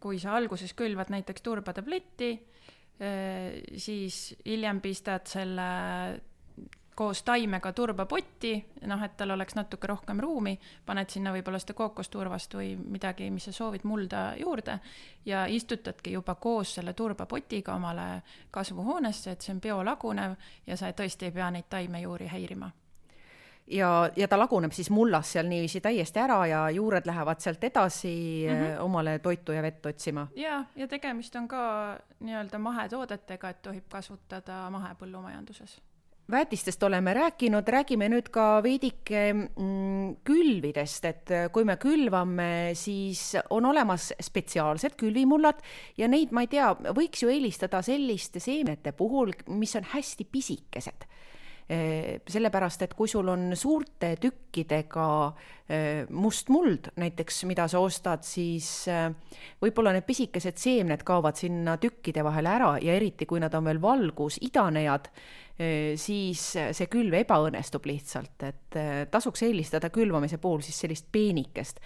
kui 0.00 0.18
sa 0.18 0.34
alguses 0.36 0.72
külvad 0.74 1.12
näiteks 1.12 1.44
turbatabletti, 1.44 2.30
äh, 3.00 3.60
siis 3.76 4.34
hiljem 4.46 4.80
pistad 4.80 5.28
selle 5.28 5.68
koos 7.00 7.22
taimega 7.24 7.72
turbapotti, 7.72 8.50
noh, 8.90 9.02
et 9.04 9.14
tal 9.16 9.32
oleks 9.32 9.54
natuke 9.56 9.88
rohkem 9.88 10.18
ruumi, 10.20 10.52
paned 10.84 11.08
sinna 11.08 11.32
võib-olla 11.32 11.60
seda 11.62 11.72
kookosturvast 11.78 12.56
või 12.58 12.74
midagi, 12.76 13.30
mis 13.32 13.46
sa 13.48 13.54
soovid, 13.56 13.86
mulda 13.88 14.24
juurde 14.36 14.76
ja 15.24 15.46
istutadki 15.48 16.12
juba 16.12 16.34
koos 16.34 16.74
selle 16.76 16.92
turbapotiga 16.92 17.78
omale 17.78 18.10
kasvuhoonesse, 18.52 19.32
et 19.32 19.40
see 19.40 19.56
on 19.56 19.64
biolagunev 19.64 20.36
ja 20.66 20.76
sa 20.76 20.92
tõesti 20.92 21.30
ei 21.30 21.36
pea 21.38 21.48
neid 21.56 21.72
taimejuuri 21.72 22.28
häirima 22.34 22.68
ja, 23.70 24.10
ja 24.16 24.28
ta 24.28 24.38
laguneb 24.38 24.74
siis 24.74 24.90
mullas 24.90 25.32
seal 25.34 25.48
niiviisi 25.50 25.80
täiesti 25.80 26.22
ära 26.22 26.40
ja 26.46 26.62
juured 26.74 27.06
lähevad 27.06 27.40
sealt 27.40 27.64
edasi 27.64 28.46
mm 28.48 28.54
-hmm. 28.54 28.80
omale 28.80 29.18
toitu 29.18 29.52
ja 29.52 29.62
vett 29.62 29.86
otsima. 29.86 30.28
ja, 30.36 30.64
ja 30.76 30.88
tegemist 30.88 31.36
on 31.36 31.48
ka 31.48 31.98
nii-öelda 32.20 32.58
mahetoodetega, 32.58 33.48
et 33.48 33.62
tohib 33.62 33.84
kasvatada 33.88 34.70
mahepõllumajanduses 34.70 35.80
väetistest 36.30 36.82
oleme 36.82 37.14
rääkinud, 37.14 37.68
räägime 37.68 38.08
nüüd 38.08 38.28
ka 38.30 38.62
veidike 38.62 39.32
mm, 39.32 40.16
külvidest, 40.24 41.04
et 41.04 41.32
kui 41.52 41.64
me 41.64 41.76
külvame, 41.76 42.70
siis 42.74 43.36
on 43.50 43.66
olemas 43.66 44.12
spetsiaalsed 44.22 44.94
külvimullad 45.00 45.58
ja 45.98 46.08
neid, 46.08 46.30
ma 46.32 46.40
ei 46.46 46.46
tea, 46.46 46.70
võiks 46.94 47.24
ju 47.24 47.28
eelistada 47.28 47.82
selliste 47.82 48.40
seemnete 48.40 48.92
puhul, 48.92 49.32
mis 49.46 49.76
on 49.76 49.84
hästi 49.94 50.24
pisikesed 50.30 51.08
sellepärast, 51.70 52.82
et 52.82 52.94
kui 52.98 53.08
sul 53.08 53.28
on 53.30 53.52
suurte 53.54 54.14
tükkidega 54.18 55.06
eh, 55.70 56.08
must 56.10 56.50
muld 56.50 56.88
näiteks, 56.98 57.44
mida 57.46 57.68
sa 57.70 57.82
ostad, 57.84 58.24
siis 58.26 58.88
eh, 58.90 59.06
võib-olla 59.62 59.92
need 59.94 60.06
pisikesed 60.08 60.58
seemned 60.58 61.04
kaovad 61.06 61.38
sinna 61.38 61.76
tükkide 61.80 62.24
vahele 62.26 62.50
ära 62.50 62.72
ja 62.82 62.96
eriti, 62.98 63.28
kui 63.28 63.42
nad 63.42 63.54
on 63.54 63.68
veel 63.70 63.82
valgus 63.82 64.40
idanejad, 64.42 65.12
siis 66.00 66.40
see 66.56 66.86
külv 66.88 67.12
ebaõnnestub 67.18 67.84
lihtsalt, 67.84 68.46
et 68.48 68.76
tasuks 69.12 69.42
eelistada 69.44 69.90
külvamise 69.92 70.38
puhul 70.40 70.62
siis 70.64 70.78
sellist 70.86 71.10
peenikest 71.12 71.82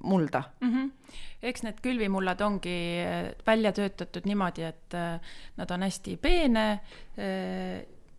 mulda 0.00 0.40
mm. 0.62 0.70
-hmm. 0.70 1.18
eks 1.42 1.66
need 1.66 1.82
külvimullad 1.84 2.40
ongi 2.40 2.78
välja 3.46 3.74
töötatud 3.76 4.24
niimoodi, 4.24 4.64
et 4.64 4.96
nad 5.60 5.70
on 5.76 5.84
hästi 5.84 6.16
peene 6.16 6.64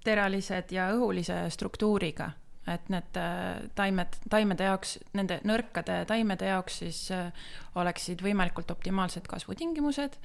teralised 0.03 0.71
ja 0.71 0.89
õhulise 0.95 1.45
struktuuriga, 1.53 2.31
et 2.67 2.89
need 2.93 3.19
äh, 3.19 3.67
taimed, 3.75 4.17
taimede 4.31 4.69
jaoks, 4.69 4.97
nende 5.17 5.39
nõrkade 5.47 6.03
taimede 6.07 6.51
jaoks 6.51 6.79
siis 6.83 7.03
äh, 7.11 7.31
oleksid 7.79 8.23
võimalikult 8.23 8.71
optimaalsed 8.71 9.27
kasvutingimused. 9.27 10.19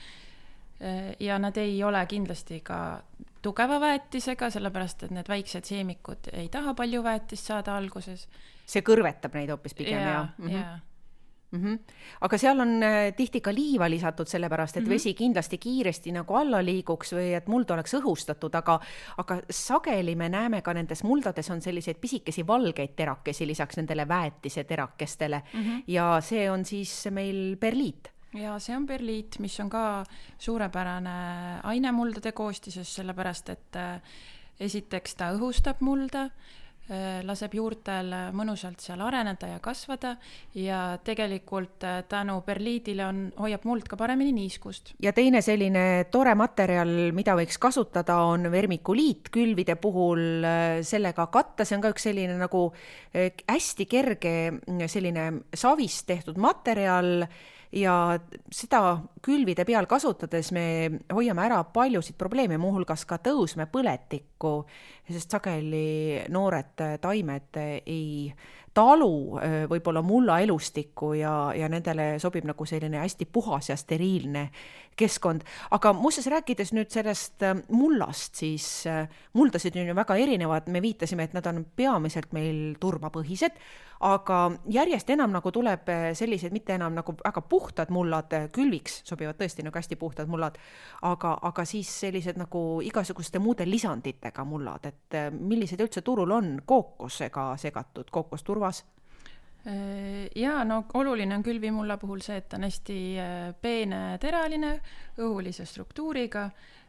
Äh, 0.80 1.14
ja 1.20 1.38
nad 1.42 1.56
ei 1.58 1.80
ole 1.85 2.04
kindlasti 2.11 2.61
ka 2.66 3.00
tugeva 3.42 3.80
väetisega, 3.82 4.50
sellepärast 4.54 5.06
et 5.06 5.14
need 5.14 5.30
väiksed 5.30 5.66
seemikud 5.66 6.30
ei 6.32 6.50
taha 6.52 6.75
palju 6.78 7.02
väetist 7.02 7.50
saada 7.50 7.76
alguses. 7.78 8.28
see 8.68 8.82
kõrvetab 8.85 9.35
neid 9.35 9.50
hoopis 9.50 9.75
pigem 9.75 10.02
ja, 10.02 10.11
ja 10.11 10.23
mm. 10.38 10.49
-hmm 10.49 10.88
mm. 11.50 11.64
-hmm. 11.64 11.78
aga 12.21 12.38
seal 12.38 12.61
on 12.61 12.83
äh, 12.83 13.14
tihti 13.17 13.40
ka 13.40 13.55
liiva 13.55 13.90
lisatud, 13.90 14.26
sellepärast 14.26 14.76
et 14.76 14.83
mm 14.83 14.87
-hmm. 14.87 14.95
vesi 14.95 15.14
kindlasti 15.14 15.59
kiiresti 15.59 16.12
nagu 16.12 16.35
alla 16.35 16.64
liiguks 16.64 17.12
või 17.12 17.35
et 17.37 17.49
muld 17.49 17.71
oleks 17.71 17.95
õhustatud, 17.95 18.55
aga, 18.55 18.81
aga 19.17 19.40
sageli 19.50 20.17
me 20.17 20.28
näeme 20.28 20.62
ka 20.62 20.75
nendes 20.75 21.05
muldades 21.05 21.50
on 21.50 21.61
selliseid 21.61 21.97
pisikesi 22.00 22.47
valgeid 22.47 22.97
terakesi 22.97 23.47
lisaks 23.47 23.76
nendele 23.76 24.09
väetiseterakestele 24.09 25.43
mm 25.52 25.61
-hmm. 25.62 25.83
ja 25.87 26.21
see 26.21 26.50
on 26.50 26.64
siis 26.64 27.07
meil 27.11 27.57
perliit 27.57 28.12
ja 28.35 28.59
see 28.59 28.76
on 28.76 28.87
perliit, 28.87 29.38
mis 29.38 29.61
on 29.61 29.71
ka 29.71 30.05
suurepärane 30.38 31.61
aine 31.62 31.93
muldade 31.93 32.33
koostises, 32.33 32.95
sellepärast 32.95 33.49
et 33.49 33.76
äh, 33.76 34.00
esiteks 34.61 35.14
ta 35.14 35.33
õhustab 35.33 35.81
mulda 35.81 36.28
laseb 37.28 37.52
juurtel 37.59 38.12
mõnusalt 38.33 38.80
seal 38.80 39.02
areneda 39.04 39.50
ja 39.50 39.59
kasvada 39.61 40.14
ja 40.57 40.80
tegelikult 41.04 41.85
äh, 41.85 41.99
tänu 42.09 42.38
perliidile 42.47 43.04
on, 43.04 43.21
hoiab 43.40 43.66
muld 43.68 43.88
ka 43.88 43.99
paremini 44.00 44.33
niiskust. 44.33 44.95
ja 45.02 45.12
teine 45.12 45.42
selline 45.45 46.07
tore 46.12 46.33
materjal, 46.38 47.12
mida 47.16 47.37
võiks 47.37 47.61
kasutada, 47.61 48.21
on 48.30 48.49
vermikuliit 48.52 49.28
külvide 49.35 49.76
puhul, 49.76 50.25
äh, 50.45 50.80
sellega 50.87 51.28
katta, 51.33 51.66
see 51.68 51.76
on 51.76 51.85
ka 51.85 51.92
üks 51.92 52.09
selline 52.09 52.38
nagu 52.40 52.64
hästi 53.12 53.87
kerge 53.88 54.35
selline 54.88 55.28
savist 55.57 56.07
tehtud 56.09 56.38
materjal 56.40 57.26
ja 57.75 57.95
seda 58.54 58.80
külvide 59.25 59.64
peal 59.68 59.87
kasutades 59.88 60.50
me 60.57 60.64
hoiame 61.12 61.45
ära 61.45 61.61
paljusid 61.73 62.16
probleeme, 62.21 62.59
muuhulgas 62.61 63.04
ka 63.09 63.18
tõusmepõletikku, 63.28 64.52
sest 65.11 65.37
sageli 65.37 66.25
noored 66.35 67.00
taimed 67.00 67.61
ei 67.87 68.33
talu 68.75 69.41
võib-olla 69.71 70.03
mulla 70.07 70.38
elustikku 70.45 71.15
ja, 71.19 71.50
ja 71.57 71.69
nendele 71.73 72.19
sobib 72.23 72.47
nagu 72.47 72.67
selline 72.69 73.00
hästi 73.03 73.27
puhas 73.33 73.73
ja 73.73 73.77
steriilne 73.77 74.49
keskkond. 74.99 75.43
aga 75.71 75.93
muuseas, 75.97 76.27
rääkides 76.31 76.73
nüüd 76.77 76.91
sellest 76.95 77.43
mullast, 77.71 78.38
siis 78.38 78.85
muldasid 79.38 79.77
on 79.79 79.91
ju 79.91 79.99
väga 79.99 80.17
erinevad, 80.19 80.71
me 80.71 80.83
viitasime, 80.83 81.27
et 81.27 81.35
nad 81.35 81.47
on 81.47 81.65
peamiselt 81.77 82.33
meil 82.37 82.77
turvapõhised 82.81 83.59
aga 84.05 84.38
järjest 84.71 85.11
enam 85.11 85.33
nagu 85.35 85.50
tuleb 85.55 85.91
sellised 86.19 86.55
mitte 86.55 86.77
enam 86.77 86.95
nagu 86.95 87.15
väga 87.19 87.43
puhtad 87.50 87.91
mullad, 87.95 88.35
külviks 88.55 89.03
sobivad 89.09 89.38
tõesti 89.41 89.65
nagu 89.67 89.79
hästi 89.79 89.99
puhtad 89.99 90.31
mullad, 90.31 90.59
aga, 91.03 91.35
aga 91.43 91.65
siis 91.67 91.91
sellised 92.05 92.38
nagu 92.38 92.81
igasuguste 92.87 93.43
muude 93.43 93.67
lisanditega 93.67 94.45
mullad, 94.47 94.87
et 94.87 94.98
eh, 95.14 95.31
millised 95.31 95.81
üldse 95.81 96.02
turul 96.07 96.31
on 96.35 96.55
kookosega 96.67 97.50
segatud, 97.57 98.11
kookosturvas? 98.11 98.85
ja 100.38 100.62
no 100.64 100.85
oluline 100.97 101.35
on 101.35 101.43
külvimulla 101.45 101.99
puhul 102.00 102.23
see, 102.25 102.38
et 102.40 102.47
ta 102.49 102.57
on 102.57 102.64
hästi 102.64 102.95
peene 103.61 103.99
teraline, 104.23 104.71
õhulise 105.21 105.67
struktuuriga, 105.69 106.47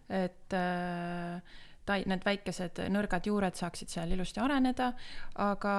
et 0.10 0.54
äh, 0.56 1.42
tai-, 1.89 2.04
need 2.10 2.25
väikesed 2.25 2.82
nõrgad 2.94 3.30
juured 3.30 3.58
saaksid 3.58 3.92
seal 3.94 4.13
ilusti 4.13 4.42
areneda, 4.44 4.92
aga 5.46 5.74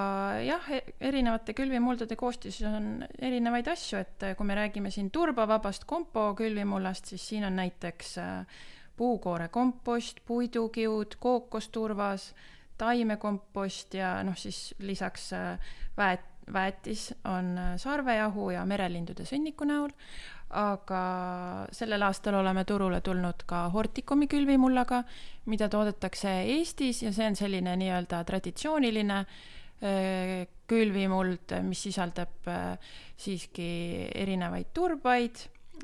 jah, 0.46 0.70
e-, 0.74 0.96
erinevate 1.10 1.54
külvimuldade 1.58 2.18
koostises 2.18 2.66
on 2.70 3.06
erinevaid 3.18 3.70
asju, 3.72 4.02
et 4.02 4.28
kui 4.38 4.48
me 4.48 4.58
räägime 4.58 4.92
siin 4.94 5.10
turbavabast 5.14 5.86
kompo 5.90 6.30
külvimullast, 6.38 7.12
siis 7.12 7.26
siin 7.32 7.48
on 7.48 7.58
näiteks 7.60 8.18
äh, 8.22 8.60
puukoorekompost, 9.00 10.20
puidukiud, 10.28 11.14
kookosturvas, 11.18 12.34
taimekompost 12.78 13.94
ja 13.96 14.18
noh, 14.24 14.36
siis 14.36 14.74
lisaks 14.84 15.30
äh, 15.32 15.70
väet-, 15.96 16.26
väetis 16.52 17.06
on 17.24 17.54
äh, 17.58 17.70
sarvejahu 17.80 18.50
ja 18.52 18.66
merelindude 18.68 19.24
sõnniku 19.28 19.68
näol. 19.68 19.94
Aga 20.50 21.00
sellel 21.72 22.02
aastal 22.02 22.34
oleme 22.40 22.64
turule 22.66 22.98
tulnud 23.06 23.44
ka 23.46 23.68
Horticumi 23.70 24.26
külvimullaga, 24.28 25.04
mida 25.46 25.68
toodetakse 25.70 26.32
Eestis 26.56 27.04
ja 27.04 27.12
see 27.14 27.28
on 27.30 27.38
selline 27.38 27.76
nii-öelda 27.80 28.20
traditsiooniline 28.28 29.20
äh, 29.22 30.44
külvimuld, 30.68 31.56
mis 31.64 31.86
sisaldab 31.88 32.52
siiski 33.16 33.70
erinevaid 34.12 34.74
turbaid 34.76 35.40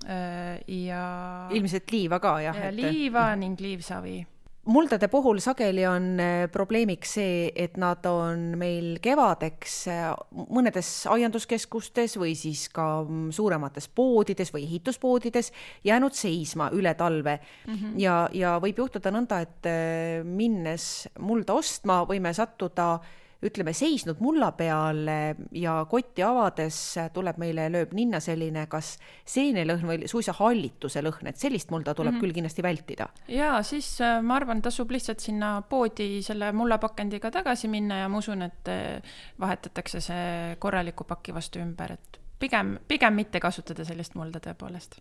ja 0.07 1.03
ilmselt 1.51 1.91
liiva 1.91 2.21
ka, 2.23 2.39
jah? 2.45 2.59
liiva 2.75 3.29
ning 3.37 3.61
liivsavi 3.61 4.19
muldade 4.67 5.09
puhul 5.09 5.39
sageli 5.39 5.85
on 5.87 6.21
äh, 6.21 6.47
probleemiks 6.53 7.17
see, 7.19 7.51
et 7.55 7.77
nad 7.79 8.05
on 8.11 8.57
meil 8.59 8.97
kevadeks 9.03 9.77
äh, 9.93 10.09
mõnedes 10.35 10.89
aianduskeskustes 11.13 12.17
või 12.21 12.35
siis 12.39 12.67
ka 12.75 12.87
mm, 13.05 13.31
suuremates 13.37 13.89
poodides 13.95 14.51
või 14.55 14.67
ehituspoodides 14.67 15.53
jäänud 15.87 16.17
seisma 16.19 16.71
üle 16.75 16.95
talve 16.99 17.39
mm. 17.39 17.75
-hmm. 17.75 17.95
ja, 18.03 18.17
ja 18.35 18.57
võib 18.63 18.83
juhtuda 18.83 19.15
nõnda, 19.15 19.41
et 19.47 19.71
äh, 19.71 20.27
minnes 20.27 21.07
mulda 21.19 21.55
ostma, 21.55 22.03
võime 22.09 22.35
sattuda 22.35 22.95
äh, 22.97 23.15
ütleme, 23.45 23.73
seisnud 23.77 24.21
mulla 24.25 24.51
peale 24.57 25.37
ja 25.53 25.77
kotti 25.91 26.25
avades 26.25 26.79
tuleb 27.15 27.39
meile, 27.41 27.69
lööb 27.73 27.93
ninna 27.97 28.21
selline 28.23 28.67
kas 28.73 28.95
seenelõhn 29.29 29.87
või 29.89 30.11
suisa 30.11 30.35
hallituse 30.39 31.03
lõhn, 31.05 31.29
et 31.29 31.41
sellist 31.41 31.71
mulda 31.71 31.95
tuleb 31.95 32.15
mm 32.15 32.17
-hmm. 32.17 32.25
küll 32.25 32.37
kindlasti 32.39 32.63
vältida. 32.63 33.09
ja 33.29 33.63
siis 33.63 34.01
äh, 34.01 34.23
ma 34.23 34.37
arvan, 34.37 34.63
tasub 34.63 34.91
lihtsalt 34.91 35.21
sinna 35.21 35.63
poodi 35.63 36.23
selle 36.23 36.53
mullapakendiga 36.53 37.31
tagasi 37.31 37.69
minna 37.69 37.99
ja 37.99 38.09
ma 38.09 38.19
usun, 38.19 38.43
et 38.43 38.69
äh, 38.69 39.03
vahetatakse 39.41 40.01
see 40.01 40.57
korraliku 40.59 41.05
paki 41.05 41.35
vastu 41.35 41.59
ümber, 41.59 41.93
et 41.93 42.26
pigem, 42.39 42.79
pigem 42.89 43.15
mitte 43.17 43.41
kasutada 43.41 43.85
sellist 43.87 44.15
mulda 44.17 44.41
tõepoolest. 44.43 44.99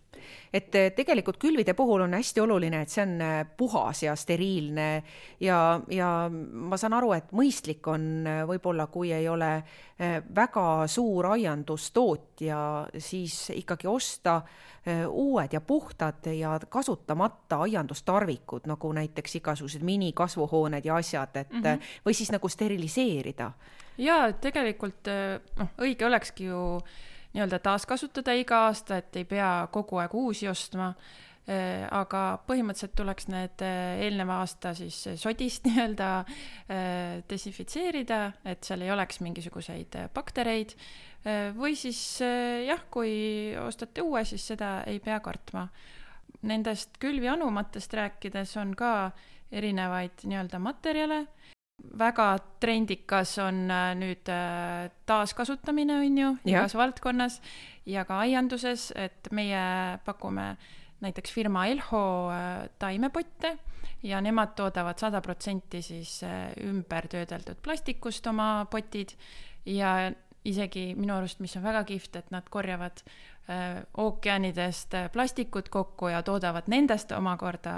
et 0.54 0.76
eh, 0.76 0.92
tegelikult 0.96 1.38
külvide 1.42 1.74
puhul 1.76 2.06
on 2.06 2.16
hästi 2.16 2.42
oluline, 2.42 2.82
et 2.82 2.92
see 2.92 3.04
on 3.04 3.16
eh, 3.22 3.34
puhas 3.58 4.04
ja 4.04 4.16
steriilne 4.16 4.88
ja, 5.44 5.60
ja 5.92 6.12
ma 6.32 6.80
saan 6.80 6.96
aru, 6.98 7.12
et 7.18 7.34
mõistlik 7.36 7.88
on 7.92 8.28
eh, 8.28 8.44
võib-olla, 8.48 8.88
kui 8.88 9.12
ei 9.14 9.28
ole 9.30 9.52
väga 10.36 10.90
suur 10.92 11.30
aiandustootja, 11.30 12.58
siis 13.00 13.54
ikkagi 13.56 13.88
osta 13.88 14.34
uued 15.08 15.56
ja 15.56 15.62
puhtad 15.64 16.28
ja 16.36 16.58
kasutamata 16.60 17.62
aiandustarvikud, 17.64 18.68
nagu 18.68 18.92
näiteks 18.92 19.38
igasugused 19.40 19.86
minikasvuhooned 19.88 20.86
ja 20.86 21.00
asjad, 21.00 21.40
et 21.40 21.54
mm 21.54 21.64
-hmm. 21.64 21.88
või 22.10 22.14
siis 22.14 22.32
nagu 22.36 22.50
steriliseerida. 22.50 23.52
ja 23.98 24.34
tegelikult 24.34 25.08
noh, 25.56 25.72
õige 25.80 26.06
olekski 26.06 26.52
ju 26.52 26.60
nii-öelda 27.36 27.60
taaskasutada 27.60 28.34
iga 28.40 28.66
aasta, 28.70 29.02
et 29.02 29.16
ei 29.20 29.28
pea 29.28 29.68
kogu 29.72 30.00
aeg 30.02 30.16
uusi 30.16 30.48
ostma. 30.50 30.94
Äh, 31.46 31.84
aga 31.94 32.40
põhimõtteliselt 32.48 32.96
tuleks 32.98 33.28
need 33.30 33.62
äh, 33.62 34.00
eelneva 34.02 34.40
aasta 34.42 34.72
siis 34.74 34.96
sodist 35.22 35.66
nii-öelda 35.68 36.08
äh, 36.24 37.20
desinfitseerida, 37.30 38.22
et 38.50 38.66
seal 38.66 38.82
ei 38.82 38.90
oleks 38.90 39.22
mingisuguseid 39.22 40.00
baktereid. 40.16 40.74
või 41.58 41.74
siis 41.74 42.00
jah, 42.22 42.82
kui 42.94 43.54
ostate 43.58 44.02
uue, 44.06 44.22
siis 44.30 44.44
seda 44.46 44.84
ei 44.86 45.00
pea 45.02 45.20
kartma. 45.26 45.68
Nendest 46.46 47.00
külvianumatest 47.02 47.94
rääkides 47.98 48.58
on 48.62 48.76
ka 48.78 48.92
erinevaid 49.52 50.26
nii-öelda 50.26 50.60
materjale 50.62 51.24
väga 52.00 52.28
trendikas 52.60 53.38
on 53.44 53.66
äh, 53.72 53.92
nüüd 54.00 54.32
äh, 54.32 54.90
taaskasutamine, 55.08 56.00
on 56.04 56.18
ju, 56.18 56.32
igas 56.50 56.76
valdkonnas 56.76 57.40
ja 57.90 58.06
ka 58.08 58.20
aianduses, 58.26 58.90
et 58.96 59.32
meie 59.36 59.62
pakume 60.06 60.56
näiteks 61.04 61.34
firma 61.36 61.66
Elho 61.72 62.04
äh, 62.32 62.68
taimepotte 62.80 63.58
ja 64.04 64.22
nemad 64.22 64.56
toodavad 64.56 65.00
sada 65.02 65.22
protsenti 65.22 65.82
siis 65.82 66.20
ümber 66.62 67.08
töödeldud 67.10 67.58
plastikust 67.64 68.28
oma 68.28 68.68
potid 68.70 69.16
ja 69.66 70.12
isegi 70.46 70.92
minu 70.98 71.16
arust, 71.16 71.40
mis 71.42 71.56
on 71.58 71.66
väga 71.66 71.82
kihvt, 71.90 72.20
et 72.20 72.30
nad 72.34 72.46
korjavad 72.54 73.02
äh, 73.50 73.82
ookeanidest 73.98 74.94
plastikut 75.14 75.72
kokku 75.74 76.12
ja 76.14 76.22
toodavad 76.26 76.70
nendest 76.72 77.12
omakorda 77.18 77.76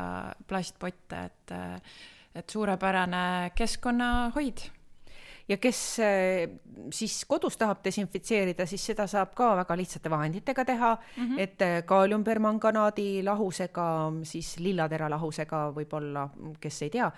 plastpotte, 0.48 1.24
et 1.32 1.56
äh, 1.56 1.98
et 2.38 2.50
suurepärane 2.50 3.52
keskkonnahoid 3.56 4.66
ja 5.48 5.58
kes 5.62 5.80
eh, 6.04 6.50
siis 6.94 7.22
kodus 7.28 7.58
tahab 7.58 7.80
desinfitseerida, 7.86 8.66
siis 8.68 8.84
seda 8.92 9.08
saab 9.08 9.34
ka 9.36 9.54
väga 9.62 9.78
lihtsate 9.80 10.12
vahenditega 10.12 10.66
teha 10.66 10.94
mm, 10.96 11.24
-hmm. 11.24 11.40
et 11.40 11.62
eh, 11.62 11.84
kaaliumpermanganaadi 11.86 13.24
lahusega, 13.24 13.88
siis 14.24 14.58
lillatera 14.60 15.10
lahusega 15.10 15.72
võib-olla, 15.76 16.30
kes 16.60 16.82
ei 16.82 16.90
tea 16.90 17.12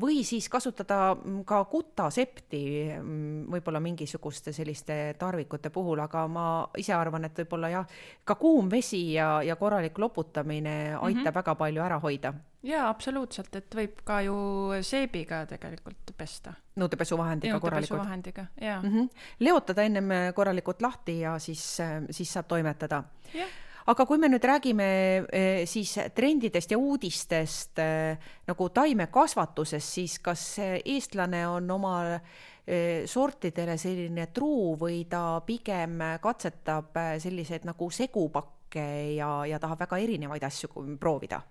või 0.00 0.24
siis 0.26 0.48
kasutada 0.50 1.14
mm, 1.14 1.44
ka 1.46 1.60
kutasepti 1.70 2.62
mm, 2.98 3.44
võib-olla 3.52 3.80
mingisuguste 3.80 4.52
selliste 4.52 5.14
tarvikute 5.18 5.70
puhul, 5.70 6.00
aga 6.02 6.24
ma 6.28 6.46
ise 6.78 6.94
arvan, 6.96 7.28
et 7.28 7.38
võib-olla 7.44 7.70
jah, 7.70 7.94
ka 8.26 8.34
kuum 8.40 8.70
vesi 8.70 9.12
ja, 9.14 9.38
ja 9.46 9.56
korralik 9.56 9.98
loputamine 9.98 10.74
aitab 10.96 11.06
mm 11.06 11.20
-hmm. 11.22 11.34
väga 11.34 11.54
palju 11.54 11.82
ära 11.82 12.00
hoida 12.02 12.34
jaa, 12.62 12.88
absoluutselt, 12.88 13.54
et 13.56 13.74
võib 13.74 14.02
ka 14.04 14.20
ju 14.26 14.36
seebiga 14.82 15.46
tegelikult 15.46 16.14
pesta. 16.16 16.54
nõudepesuvahendiga 16.76 17.60
korralikult? 17.60 18.00
nõudepesuvahendiga, 18.00 18.46
jaa 18.60 18.82
mm. 18.82 18.90
-hmm. 18.90 19.08
leotada 19.38 19.82
ennem 19.82 20.34
korralikult 20.34 20.82
lahti 20.82 21.20
ja 21.20 21.38
siis, 21.38 21.78
siis 22.10 22.32
saab 22.32 22.46
toimetada. 22.48 23.04
jah 23.34 23.63
aga 23.90 24.06
kui 24.08 24.18
me 24.20 24.30
nüüd 24.32 24.44
räägime 24.48 24.88
eh, 25.28 25.62
siis 25.68 25.92
trendidest 26.16 26.72
ja 26.72 26.78
uudistest 26.80 27.80
eh, 27.82 28.16
nagu 28.48 28.68
taimekasvatuses, 28.72 29.92
siis 29.98 30.18
kas 30.24 30.44
eestlane 30.62 31.44
on 31.48 31.70
oma 31.76 31.94
eh, 32.14 33.04
sortidele 33.10 33.76
selline 33.80 34.30
truu 34.32 34.74
või 34.80 35.04
ta 35.10 35.42
pigem 35.46 36.00
katsetab 36.22 36.96
selliseid 37.20 37.66
nagu 37.68 37.90
segupakke 37.92 38.86
ja, 39.18 39.30
ja 39.48 39.60
tahab 39.60 39.84
väga 39.84 40.00
erinevaid 40.06 40.48
asju 40.48 40.72
proovida? 41.00 41.42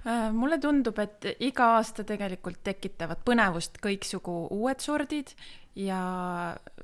Äh, 0.00 0.30
mulle 0.32 0.56
tundub, 0.56 0.96
et 1.02 1.26
iga 1.44 1.74
aasta 1.76 2.06
tegelikult 2.08 2.62
tekitavad 2.64 3.20
põnevust 3.26 3.74
kõiksugu 3.84 4.32
uued 4.56 4.80
sordid 4.80 5.34
ja 5.76 5.98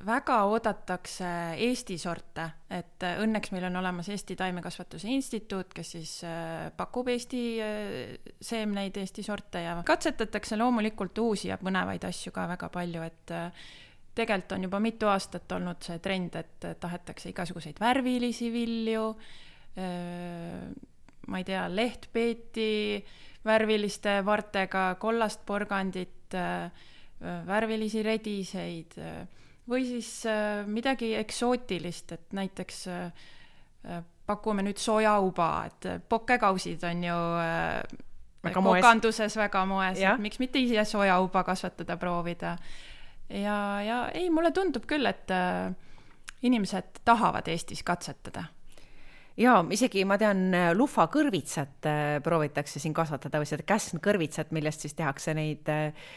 väga 0.05 0.43
oodatakse 0.51 1.29
Eesti 1.65 1.97
sorte, 1.97 2.45
et 2.69 3.07
õnneks 3.09 3.55
meil 3.55 3.65
on 3.71 3.79
olemas 3.81 4.11
Eesti 4.13 4.37
Taimekasvatuse 4.37 5.09
Instituut, 5.15 5.73
kes 5.73 5.93
siis 5.95 6.13
äh, 6.29 6.67
pakub 6.77 7.09
Eesti 7.09 7.41
äh, 7.65 8.35
seemneid, 8.37 8.99
Eesti 9.01 9.25
sorte 9.25 9.63
ja 9.65 9.79
katsetatakse 9.89 10.59
loomulikult 10.61 11.17
uusi 11.25 11.49
ja 11.49 11.57
põnevaid 11.63 12.05
asju 12.05 12.35
ka 12.37 12.45
väga 12.51 12.69
palju, 12.75 13.07
et 13.07 13.33
tegelikult 14.17 14.53
on 14.59 14.67
juba 14.69 14.83
mitu 14.85 15.09
aastat 15.09 15.57
olnud 15.57 15.81
see 15.89 15.97
trend, 16.05 16.37
et 16.37 16.69
tahetakse 16.85 17.33
igasuguseid 17.33 17.81
värvilisi 17.81 18.53
vilju 18.53 19.09
ma 21.27 21.41
ei 21.41 21.47
tea, 21.47 21.67
lehtpeeti 21.71 23.05
värviliste 23.47 24.21
vartega, 24.27 24.95
kollast 25.01 25.45
porgandit, 25.47 26.35
äh, 26.35 26.71
värvilisi 27.47 28.03
rediseid 28.05 28.99
äh, 28.99 29.23
või 29.69 29.87
siis 29.87 30.11
äh, 30.31 30.67
midagi 30.67 31.15
eksootilist, 31.19 32.13
et 32.13 32.37
näiteks 32.37 32.87
pakume 34.27 34.65
nüüd 34.67 34.81
sojauba, 34.83 35.49
et 35.69 35.85
pokekausid 36.11 36.83
on 36.89 37.05
ju 37.07 37.19
väga 38.43 38.63
kokanduses 38.67 39.37
väga 39.39 39.63
moes, 39.71 40.01
et 40.03 40.23
miks 40.23 40.41
mitte 40.43 40.59
ise 40.59 40.83
sojauba 40.91 41.45
kasvatada, 41.47 41.95
proovida. 41.97 42.57
ja, 43.31 43.59
ja 43.87 44.01
ei, 44.11 44.27
mulle 44.31 44.51
tundub 44.51 44.89
küll, 44.91 45.07
et 45.07 45.31
inimesed 46.43 46.99
tahavad 47.07 47.47
Eestis 47.47 47.87
katsetada 47.87 48.49
jaa, 49.41 49.65
isegi 49.75 50.05
ma 50.09 50.19
tean, 50.21 50.49
luhvakõrvitsat 50.77 51.89
äh, 51.89 52.05
proovitakse 52.25 52.81
siin 52.83 52.95
kasvatada 52.97 53.41
või 53.43 53.49
seda 53.49 53.67
käsnkõrvitsat, 53.69 54.55
millest 54.57 54.87
siis 54.87 54.97
tehakse 54.97 55.35
neid 55.37 55.69
äh, 55.73 56.09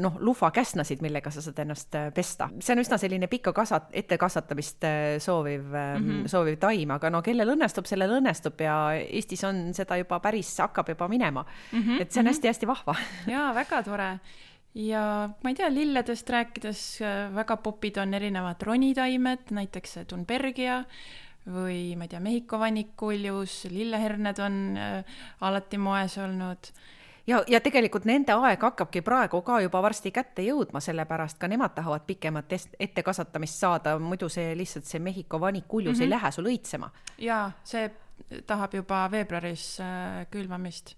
noh, 0.00 0.18
luhvakäsnasid, 0.20 1.02
millega 1.04 1.32
sa 1.32 1.42
saad 1.44 1.58
ennast 1.64 1.98
äh, 1.98 2.08
pesta. 2.14 2.48
see 2.60 2.76
on 2.76 2.84
üsna 2.84 3.00
selline 3.02 3.28
pikka 3.32 3.54
kasvat-, 3.56 3.90
ettekasvatamist 4.02 4.86
sooviv 5.24 5.66
mm, 5.66 6.06
-hmm. 6.06 6.30
sooviv 6.30 6.58
taim, 6.62 6.94
aga 6.94 7.10
no 7.10 7.22
kellel 7.26 7.56
õnnestub, 7.56 7.88
sellel 7.88 8.18
õnnestub 8.20 8.62
ja 8.62 8.78
Eestis 9.00 9.44
on 9.44 9.70
seda 9.74 9.98
juba 10.02 10.20
päris, 10.20 10.54
hakkab 10.62 10.94
juba 10.94 11.08
minema 11.08 11.44
mm. 11.44 11.82
-hmm. 11.82 12.02
et 12.02 12.12
see 12.12 12.22
on 12.22 12.32
hästi-hästi 12.32 12.66
mm 12.66 12.72
-hmm. 12.72 12.86
vahva. 12.86 12.94
jaa, 13.34 13.54
väga 13.54 13.82
tore 13.82 14.10
ja 14.74 15.02
ma 15.42 15.50
ei 15.50 15.54
tea, 15.54 15.70
lilledest 15.72 16.30
rääkides 16.30 16.80
väga 17.34 17.56
popid 17.56 17.96
on 17.96 18.14
erinevad 18.14 18.62
ronitaimed, 18.62 19.50
näiteks 19.50 19.98
Dunbergia 20.10 20.84
või 21.46 21.94
ma 21.96 22.06
ei 22.06 22.12
tea, 22.12 22.20
Mehhiko 22.20 22.58
vannikuljus, 22.58 23.64
lilleherned 23.70 24.38
on 24.42 24.60
äh, 24.76 25.18
alati 25.40 25.78
moes 25.78 26.18
olnud 26.18 26.70
ja, 27.26 27.42
ja 27.48 27.60
tegelikult 27.62 28.06
nende 28.08 28.34
aeg 28.34 28.62
hakkabki 28.62 29.02
praegu 29.06 29.40
ka 29.46 29.60
juba 29.64 29.82
varsti 29.84 30.12
kätte 30.14 30.44
jõudma, 30.46 30.80
sellepärast 30.82 31.38
ka 31.38 31.50
nemad 31.50 31.74
tahavad 31.76 32.06
pikemat 32.06 32.56
ettekasvatamist 32.80 33.62
saada, 33.62 33.96
muidu 33.98 34.28
see 34.32 34.54
lihtsalt 34.58 34.88
see 34.88 35.02
Mehhiko 35.02 35.40
vanikuljus 35.40 35.96
mm 35.96 35.98
-hmm. 35.98 36.02
ei 36.02 36.08
mhm. 36.08 36.16
lähe 36.16 36.32
sul 36.32 36.50
õitsema. 36.52 36.90
jaa, 37.18 37.50
see 37.64 37.90
tahab 38.46 38.74
juba 38.74 39.06
veebruaris 39.10 39.80
äh, 39.80 40.26
külvamist 40.30 40.96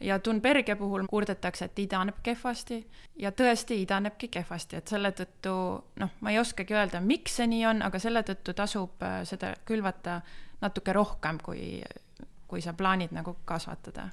ja 0.00 0.18
Thunbergia 0.18 0.76
puhul 0.76 1.06
kurdetakse, 1.08 1.64
et 1.64 1.78
idaneb 1.78 2.20
kehvasti 2.22 2.80
ja 3.20 3.32
tõesti 3.32 3.80
idanebki 3.82 4.30
kehvasti, 4.32 4.80
et 4.80 4.88
selle 4.88 5.12
tõttu 5.16 5.54
noh, 6.00 6.12
ma 6.20 6.32
ei 6.32 6.38
oskagi 6.40 6.76
öelda, 6.76 7.02
miks 7.04 7.36
see 7.40 7.48
nii 7.50 7.64
on, 7.70 7.82
aga 7.86 8.00
selle 8.02 8.22
tõttu 8.26 8.54
tasub 8.56 9.02
äh, 9.04 9.20
seda 9.28 9.54
külvata 9.68 10.20
natuke 10.60 10.96
rohkem, 10.96 11.40
kui 11.42 11.82
kui 12.50 12.58
sa 12.58 12.72
plaanid 12.74 13.12
nagu 13.14 13.36
kasvatada. 13.46 14.08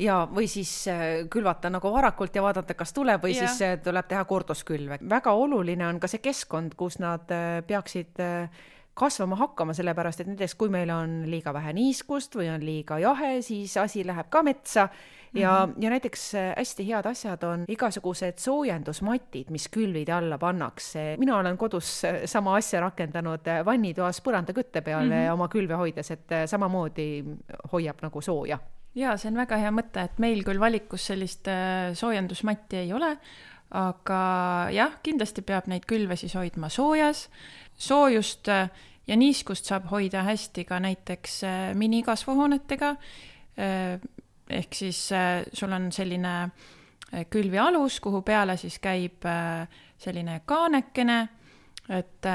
ja, 0.00 0.22
või 0.24 0.46
siis 0.48 0.70
äh, 0.88 1.26
külvata 1.30 1.68
nagu 1.70 1.90
varakult 1.92 2.34
ja 2.34 2.42
vaadata, 2.42 2.74
kas 2.74 2.94
tuleb 2.96 3.20
või 3.26 3.34
ja. 3.34 3.44
siis 3.44 3.62
äh, 3.66 3.74
tuleb 3.84 4.08
teha 4.08 4.24
korduskülve. 4.24 4.98
väga 5.10 5.34
oluline 5.36 5.86
on 5.86 6.00
ka 6.00 6.08
see 6.08 6.22
keskkond, 6.24 6.78
kus 6.78 6.98
nad 7.02 7.28
peaksid 7.66 8.22
kasvama 8.94 9.36
hakkama, 9.40 9.74
sellepärast 9.74 10.20
et 10.20 10.28
näiteks 10.28 10.54
kui 10.60 10.68
meil 10.72 10.90
on 10.92 11.22
liiga 11.30 11.52
vähe 11.54 11.72
niiskust 11.72 12.36
või 12.36 12.50
on 12.52 12.64
liiga 12.64 12.98
jahe, 13.00 13.38
siis 13.44 13.76
asi 13.80 14.04
läheb 14.06 14.28
ka 14.30 14.42
metsa 14.44 14.88
ja 15.34 15.66
mm, 15.66 15.72
-hmm. 15.72 15.84
ja 15.84 15.90
näiteks 15.90 16.34
äh, 16.34 16.54
hästi 16.56 16.88
head 16.88 17.06
asjad 17.06 17.42
on 17.42 17.64
igasugused 17.68 18.38
soojendusmatid, 18.38 19.50
mis 19.50 19.68
külvide 19.68 20.12
alla 20.12 20.38
pannakse. 20.38 21.16
mina 21.18 21.38
olen 21.38 21.56
kodus 21.56 22.04
äh, 22.04 22.20
sama 22.24 22.56
asja 22.56 22.80
rakendanud 22.80 23.46
äh, 23.46 23.64
vannitoas 23.64 24.22
põrandakütte 24.22 24.80
peal 24.80 25.04
mm 25.04 25.10
-hmm. 25.12 25.32
oma 25.32 25.48
külve 25.48 25.74
hoides, 25.74 26.10
et 26.10 26.28
samamoodi 26.46 27.24
hoiab 27.72 27.96
nagu 28.02 28.20
sooja 28.20 28.58
jaa, 28.94 29.16
see 29.16 29.30
on 29.30 29.36
väga 29.36 29.56
hea 29.56 29.70
mõte, 29.70 30.04
et 30.04 30.18
meil 30.18 30.44
küll 30.44 30.60
valikus 30.60 31.06
sellist 31.06 31.48
soojendusmatti 31.94 32.76
ei 32.76 32.92
ole, 32.92 33.16
aga 33.72 34.22
jah, 34.74 34.96
kindlasti 35.02 35.42
peab 35.42 35.68
neid 35.70 35.86
külve 35.88 36.16
siis 36.20 36.34
hoidma 36.36 36.68
soojas, 36.68 37.28
soojust 37.78 38.48
ja 38.48 39.16
niiskust 39.16 39.68
saab 39.68 39.88
hoida 39.90 40.22
hästi 40.26 40.64
ka 40.68 40.78
näiteks 40.82 41.40
minikasvuhoonetega. 41.80 42.96
Ehk 44.52 44.74
siis 44.74 45.12
äh, 45.12 45.44
sul 45.52 45.72
on 45.72 45.92
selline 45.92 46.32
äh, 46.42 47.24
külvi 47.30 47.58
alus, 47.58 48.00
kuhu 48.00 48.22
peale 48.22 48.56
siis 48.60 48.78
käib 48.82 49.24
äh, 49.28 49.68
selline 49.98 50.40
kaanekene, 50.46 51.18
et 51.88 52.26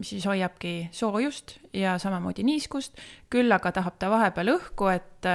siis 0.00 0.24
hoiabki 0.26 0.88
soojust 0.96 1.58
ja 1.76 1.98
samamoodi 2.00 2.42
niiskust, 2.42 2.96
küll 3.30 3.52
aga 3.52 3.72
tahab 3.76 3.98
ta 4.00 4.08
vahepeal 4.10 4.54
õhku, 4.54 4.88
et 4.88 5.28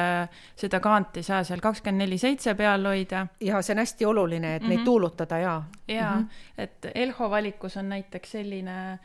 seda 0.57 0.79
kaant 0.81 1.19
ei 1.21 1.27
saa 1.27 1.43
seal 1.45 1.61
kakskümmend 1.61 2.01
neli 2.01 2.17
seitse 2.17 2.55
peal 2.57 2.89
hoida. 2.89 3.27
ja 3.45 3.61
see 3.61 3.75
on 3.75 3.83
hästi 3.83 4.05
oluline, 4.09 4.55
et 4.55 4.61
mm 4.61 4.65
-hmm. 4.65 4.69
neid 4.69 4.79
mhm. 4.79 4.85
tuulutada 4.85 5.37
ja. 5.37 5.63
ja 5.87 6.11
mm, 6.15 6.23
-hmm. 6.23 6.63
et 6.63 6.87
Elho 6.95 7.29
valikus 7.29 7.77
on 7.77 7.89
näiteks 7.89 8.31
selline 8.31 8.99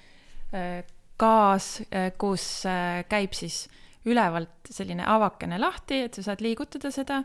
gaas, 1.18 1.82
kus 2.18 2.64
käib 3.08 3.32
siis 3.32 3.68
ülevalt 4.04 4.70
selline 4.70 5.04
avakene 5.06 5.58
lahti, 5.60 6.04
et 6.06 6.14
sa 6.14 6.30
saad 6.30 6.42
liigutada 6.44 6.90
seda. 6.94 7.22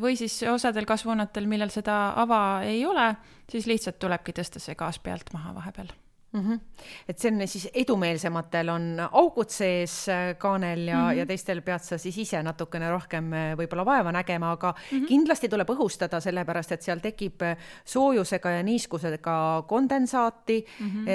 Või 0.00 0.14
siis 0.14 0.38
osadel 0.46 0.86
kasvuhoonetel, 0.86 1.46
millel 1.50 1.72
seda 1.74 2.12
ava 2.22 2.62
ei 2.62 2.84
ole, 2.86 3.08
siis 3.50 3.66
lihtsalt 3.66 3.98
tulebki 3.98 4.36
tõsta 4.36 4.62
see 4.62 4.78
gaas 4.78 5.00
pealt 5.02 5.32
maha 5.34 5.54
vahepeal 5.56 5.90
mm. 6.36 6.52
-hmm. 6.52 6.60
et 7.08 7.18
see 7.18 7.32
on 7.32 7.48
siis 7.48 7.68
edumeelsematel 7.74 8.68
on 8.68 8.86
augud 9.12 9.50
sees 9.50 10.08
äh, 10.08 10.36
kaanel 10.38 10.88
ja 10.88 10.96
mm, 10.96 11.10
-hmm. 11.10 11.18
ja 11.18 11.26
teistel 11.26 11.62
pead 11.62 11.82
sa 11.82 11.98
siis 11.98 12.18
ise 12.18 12.42
natukene 12.42 12.90
rohkem 12.90 13.32
äh, 13.32 13.54
võib-olla 13.58 13.84
vaeva 13.84 14.12
nägema, 14.12 14.52
aga 14.52 14.74
mm 14.74 14.98
-hmm. 14.98 15.06
kindlasti 15.08 15.48
tuleb 15.48 15.70
õhustada, 15.70 16.20
sellepärast 16.20 16.72
et 16.72 16.82
seal 16.82 17.00
tekib 17.00 17.42
äh, 17.42 17.56
soojusega 17.84 18.50
ja 18.50 18.62
niiskusega 18.62 19.64
kondensaati 19.66 20.64
mm. 20.80 20.90
-hmm. 20.90 21.08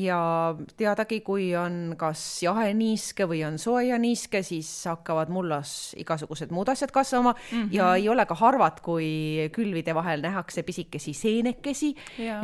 ja 0.00 0.54
teadagi, 0.76 1.20
kui 1.20 1.56
on 1.56 1.94
kas 1.98 2.42
jaheniiske 2.42 3.26
või 3.26 3.46
on 3.46 3.58
soojaniiske, 3.58 4.42
siis 4.42 4.84
hakkavad 4.84 5.28
mullas 5.28 5.94
igasugused 5.96 6.50
muud 6.50 6.68
asjad 6.68 6.90
kasvama 6.90 7.32
mm 7.32 7.62
-hmm. 7.62 7.68
ja 7.72 7.94
ei 7.94 8.08
ole 8.08 8.26
ka 8.26 8.34
harvad, 8.34 8.80
kui 8.82 9.50
külvide 9.52 9.94
vahel 9.94 10.20
nähakse 10.20 10.62
pisikesi 10.62 11.12
seenekesi. 11.12 11.94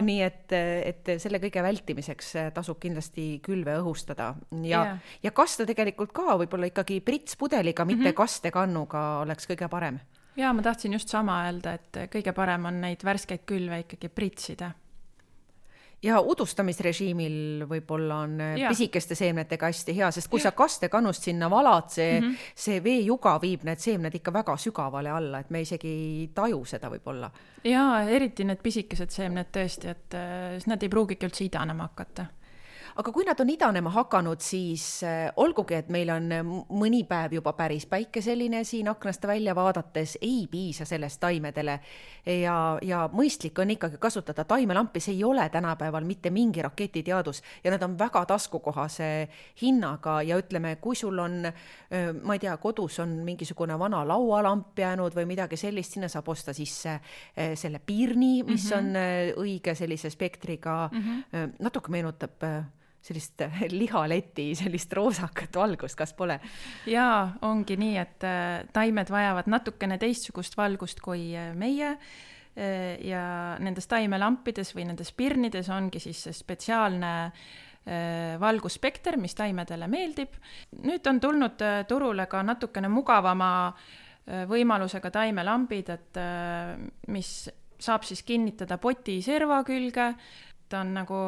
nii 0.02 0.22
et, 0.22 0.52
et 0.84 1.08
selle 1.18 1.38
kõige 1.38 1.62
vältimiseks 1.62 2.19
selleks 2.20 2.34
eh, 2.36 2.52
tasub 2.54 2.78
kindlasti 2.80 3.40
külve 3.42 3.76
õhustada 3.80 4.34
ja 4.62 4.82
yeah., 4.84 4.98
ja 5.22 5.30
kasta 5.30 5.66
tegelikult 5.66 6.12
ka 6.12 6.36
võib-olla 6.36 6.70
ikkagi 6.70 7.00
pritspudeliga, 7.00 7.84
mitte 7.84 8.02
mm 8.02 8.08
-hmm. 8.10 8.16
kastekannuga 8.16 9.20
oleks 9.20 9.46
kõige 9.46 9.68
parem. 9.68 10.00
ja 10.36 10.52
ma 10.52 10.62
tahtsin 10.62 10.92
just 10.92 11.08
sama 11.08 11.44
öelda, 11.46 11.74
et 11.74 12.10
kõige 12.12 12.32
parem 12.32 12.64
on 12.64 12.80
neid 12.80 13.04
värskeid 13.04 13.44
külve 13.46 13.80
ikkagi 13.80 14.08
pritsida 14.08 14.72
ja 16.02 16.20
udustamisrežiimil 16.24 17.66
võib-olla 17.68 18.22
on 18.24 18.40
äh, 18.40 18.54
ja. 18.62 18.72
pisikeste 18.72 19.16
seemnetega 19.18 19.68
hästi 19.68 19.94
hea, 19.96 20.10
sest 20.14 20.30
kui 20.32 20.40
ja. 20.40 20.48
sa 20.48 20.56
kastekannust 20.56 21.28
sinna 21.28 21.50
valad, 21.52 21.90
see 21.92 22.20
mm, 22.20 22.26
-hmm. 22.26 22.50
see 22.54 22.82
veejuga 22.84 23.36
viib 23.42 23.64
need 23.68 23.78
seemned 23.82 24.14
ikka 24.14 24.32
väga 24.32 24.56
sügavale 24.56 25.10
alla, 25.10 25.40
et 25.40 25.50
me 25.50 25.60
isegi 25.60 25.88
ei 25.88 26.30
taju 26.34 26.64
seda 26.64 26.90
võib-olla. 26.90 27.30
jaa, 27.64 28.02
eriti 28.08 28.44
need 28.44 28.62
pisikesed 28.62 29.10
seemned 29.10 29.52
tõesti, 29.52 29.88
et 29.88 30.14
äh, 30.14 30.60
nad 30.66 30.82
ei 30.82 30.88
pruugigi 30.88 31.26
üldse 31.26 31.44
idanema 31.44 31.90
hakata 31.90 32.26
aga 32.96 33.12
kui 33.12 33.24
nad 33.26 33.38
on 33.40 33.50
idanema 33.52 33.90
hakanud, 33.94 34.40
siis 34.42 35.02
äh, 35.06 35.30
olgugi, 35.40 35.76
et 35.78 35.90
meil 35.92 36.10
on 36.12 36.26
äh, 36.34 36.42
mõni 36.44 37.02
päev 37.08 37.36
juba 37.38 37.52
päris 37.58 37.86
päikeseline 37.90 38.62
siin 38.66 38.90
aknast 38.90 39.26
välja 39.28 39.54
vaadates, 39.56 40.16
ei 40.20 40.46
piisa 40.50 40.84
sellest 40.88 41.20
taimedele. 41.20 41.78
ja, 42.26 42.78
ja 42.82 43.04
mõistlik 43.12 43.58
on 43.62 43.70
ikkagi 43.70 43.96
kasutada 44.00 44.44
taimelampi, 44.44 45.00
see 45.00 45.14
ei 45.14 45.24
ole 45.24 45.48
tänapäeval 45.48 46.04
mitte 46.04 46.30
mingi 46.30 46.62
raketiteadus 46.62 47.42
ja 47.64 47.70
nad 47.70 47.82
on 47.82 47.96
väga 47.98 48.24
taskukohase 48.26 49.28
hinnaga 49.62 50.20
ja 50.22 50.36
ütleme, 50.38 50.76
kui 50.80 50.96
sul 50.96 51.18
on, 51.18 51.46
äh, 51.46 52.10
ma 52.22 52.36
ei 52.36 52.42
tea, 52.42 52.56
kodus 52.60 52.98
on 53.00 53.14
mingisugune 53.24 53.78
vana 53.78 54.02
laualamp 54.08 54.78
jäänud 54.78 55.16
või 55.16 55.28
midagi 55.30 55.56
sellist, 55.56 55.96
sinna 55.96 56.08
saab 56.08 56.28
osta 56.28 56.52
sisse 56.56 56.98
selle 57.54 57.80
piirni, 57.86 58.42
mis 58.42 58.70
mm 58.70 58.76
-hmm. 58.76 59.36
on 59.36 59.44
õige 59.44 59.74
sellise 59.74 60.10
spektriga 60.10 60.88
mm, 60.92 61.00
-hmm. 61.00 61.52
natuke 61.58 61.90
meenutab 61.90 62.44
sellist 63.00 63.44
lihaleti, 63.80 64.50
sellist 64.58 64.92
roosakat 64.96 65.56
valgust, 65.56 65.98
kas 65.98 66.12
pole? 66.16 66.40
jaa, 66.90 67.22
ongi 67.48 67.78
nii, 67.80 67.96
et 68.00 68.28
taimed 68.74 69.12
vajavad 69.12 69.48
natukene 69.50 69.98
teistsugust 70.00 70.58
valgust 70.60 71.00
kui 71.04 71.32
meie 71.56 71.94
ja 73.06 73.24
nendes 73.62 73.86
taimelampides 73.88 74.74
või 74.74 74.88
nendes 74.88 75.12
pirnides 75.16 75.68
ongi 75.70 76.00
siis 76.02 76.24
see 76.26 76.34
spetsiaalne 76.34 77.12
valgusspekter, 78.42 79.16
mis 79.16 79.32
taimedele 79.38 79.86
meeldib. 79.88 80.34
nüüd 80.82 81.06
on 81.06 81.20
tulnud 81.22 81.62
turule 81.88 82.26
ka 82.26 82.42
natukene 82.42 82.90
mugavama 82.92 83.50
võimalusega 84.50 85.10
taimelambid, 85.14 85.88
et 85.94 86.20
mis 87.08 87.32
saab 87.80 88.04
siis 88.04 88.22
kinnitada 88.26 88.76
poti 88.78 89.20
serva 89.24 89.62
külge, 89.64 90.10
ta 90.68 90.82
on 90.84 90.92
nagu 90.94 91.20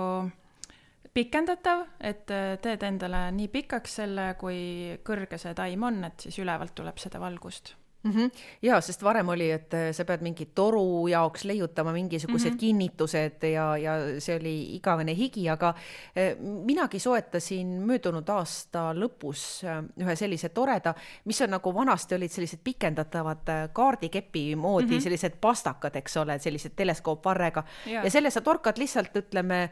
pikendatav, 1.14 1.84
et 2.00 2.24
teed 2.26 2.82
endale 2.88 3.26
nii 3.36 3.50
pikaks 3.52 4.00
selle, 4.00 4.32
kui 4.40 4.96
kõrge 5.04 5.38
see 5.38 5.54
taim 5.54 5.84
on, 5.84 6.04
et 6.08 6.26
siis 6.26 6.38
ülevalt 6.40 6.74
tuleb 6.78 7.00
seda 7.02 7.20
valgust 7.20 7.74
mm. 8.02 8.10
-hmm. 8.10 8.30
ja, 8.62 8.80
sest 8.80 9.02
varem 9.02 9.28
oli, 9.28 9.50
et 9.50 9.74
äh, 9.74 9.90
sa 9.92 10.04
pead 10.04 10.22
mingi 10.22 10.46
toru 10.54 11.08
jaoks 11.08 11.44
leiutama 11.44 11.92
mingisugused 11.92 12.50
mm 12.50 12.54
-hmm. 12.54 12.60
kinnitused 12.60 13.42
ja, 13.52 13.76
ja 13.76 13.92
see 14.20 14.36
oli 14.36 14.74
igavene 14.76 15.14
higi, 15.16 15.48
aga 15.48 15.68
äh, 15.68 16.36
minagi 16.38 16.98
soetasin 16.98 17.66
möödunud 17.66 18.28
aasta 18.28 18.92
lõpus 18.94 19.64
äh, 19.64 19.84
ühe 20.04 20.16
sellise 20.16 20.48
toreda, 20.48 20.94
mis 21.24 21.40
on 21.40 21.50
nagu 21.50 21.74
vanasti 21.74 22.14
olid 22.14 22.30
sellised 22.30 22.60
pikendatavad 22.64 23.72
kaardikepi 23.72 24.56
moodi 24.56 24.86
mm 24.86 24.92
-hmm. 24.92 25.00
sellised 25.00 25.36
pastakad, 25.40 25.96
eks 25.96 26.16
ole, 26.16 26.38
sellised 26.38 26.72
teleskoopvarrega 26.76 27.64
ja. 27.86 28.04
ja 28.04 28.10
selle 28.10 28.30
sa 28.30 28.40
torkad 28.40 28.78
lihtsalt, 28.78 29.16
ütleme, 29.16 29.70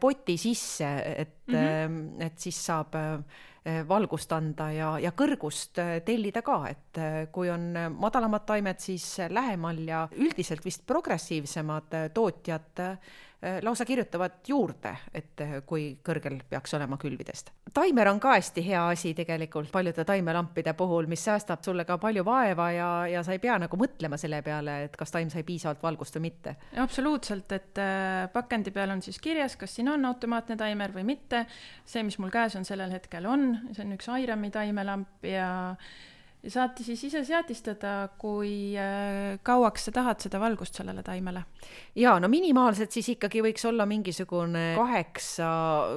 poti 0.00 0.36
sisse, 0.36 1.14
et 1.16 1.46
mm, 1.46 1.54
-hmm. 1.54 2.26
et 2.26 2.38
siis 2.38 2.66
saab 2.66 2.94
valgust 3.88 4.32
anda 4.34 4.68
ja, 4.74 4.88
ja 4.98 5.12
kõrgust 5.14 5.78
eh, 5.78 5.92
tellida 6.06 6.42
ka, 6.42 6.58
et 6.70 6.98
eh, 6.98 7.18
kui 7.32 7.50
on 7.52 7.68
madalamad 7.94 8.46
taimed, 8.48 8.80
siis 8.82 9.06
lähemal 9.30 9.78
ja 9.86 10.06
üldiselt 10.18 10.64
vist 10.66 10.86
progressiivsemad 10.86 11.94
tootjad 12.14 12.82
lausa 13.62 13.84
kirjutavad 13.84 14.30
juurde, 14.48 14.92
et 15.14 15.40
äh, 15.42 15.54
kui 15.66 15.96
kõrgel 16.04 16.38
peaks 16.48 16.74
olema 16.78 16.96
külvidest. 17.00 17.50
taimer 17.74 18.08
on 18.08 18.20
ka 18.20 18.36
hästi 18.36 18.62
hea 18.66 18.82
asi 18.88 19.14
tegelikult 19.18 19.72
paljude 19.72 20.04
taimelampide 20.04 20.74
puhul, 20.78 21.08
mis 21.10 21.24
säästab 21.24 21.64
sulle 21.64 21.84
ka 21.84 21.98
palju 21.98 22.24
vaeva 22.24 22.70
ja, 22.72 22.90
ja 23.10 23.22
sa 23.26 23.34
ei 23.34 23.42
pea 23.42 23.58
nagu 23.58 23.76
mõtlema 23.76 24.18
selle 24.20 24.42
peale, 24.46 24.76
et 24.84 24.96
kas 24.96 25.10
taim 25.10 25.30
sai 25.30 25.42
piisavalt 25.42 25.82
valgust 25.82 26.18
või 26.18 26.28
mitte. 26.28 26.54
absoluutselt, 26.76 27.52
et 27.52 27.82
äh, 27.82 28.28
pakendi 28.32 28.70
peal 28.70 28.94
on 28.94 29.02
siis 29.02 29.18
kirjas, 29.18 29.56
kas 29.56 29.74
siin 29.74 29.90
on 29.90 30.04
automaatne 30.04 30.56
taimer 30.56 30.94
või 30.94 31.04
mitte. 31.14 31.46
see, 31.84 32.06
mis 32.06 32.18
mul 32.22 32.30
käes 32.30 32.56
on 32.56 32.64
sellel 32.64 32.94
hetkel 32.94 33.26
on, 33.26 33.58
see 33.72 33.82
on 33.84 33.98
üks 33.98 34.10
Irami 34.22 34.50
taimelamp 34.54 35.24
ja 35.26 35.50
saate 36.50 36.82
siis 36.82 37.04
ise 37.06 37.22
seadistada, 37.26 38.08
kui 38.18 38.74
äh, 38.78 39.38
kauaks 39.46 39.86
sa 39.86 39.92
tahad 39.94 40.22
seda 40.24 40.40
valgust 40.42 40.74
sellele 40.74 41.02
taimele. 41.06 41.44
ja 41.94 42.16
no 42.20 42.28
minimaalselt 42.28 42.90
siis 42.90 43.12
ikkagi 43.14 43.42
võiks 43.44 43.62
olla 43.68 43.86
mingisugune 43.86 44.72
kaheksa 44.74 45.50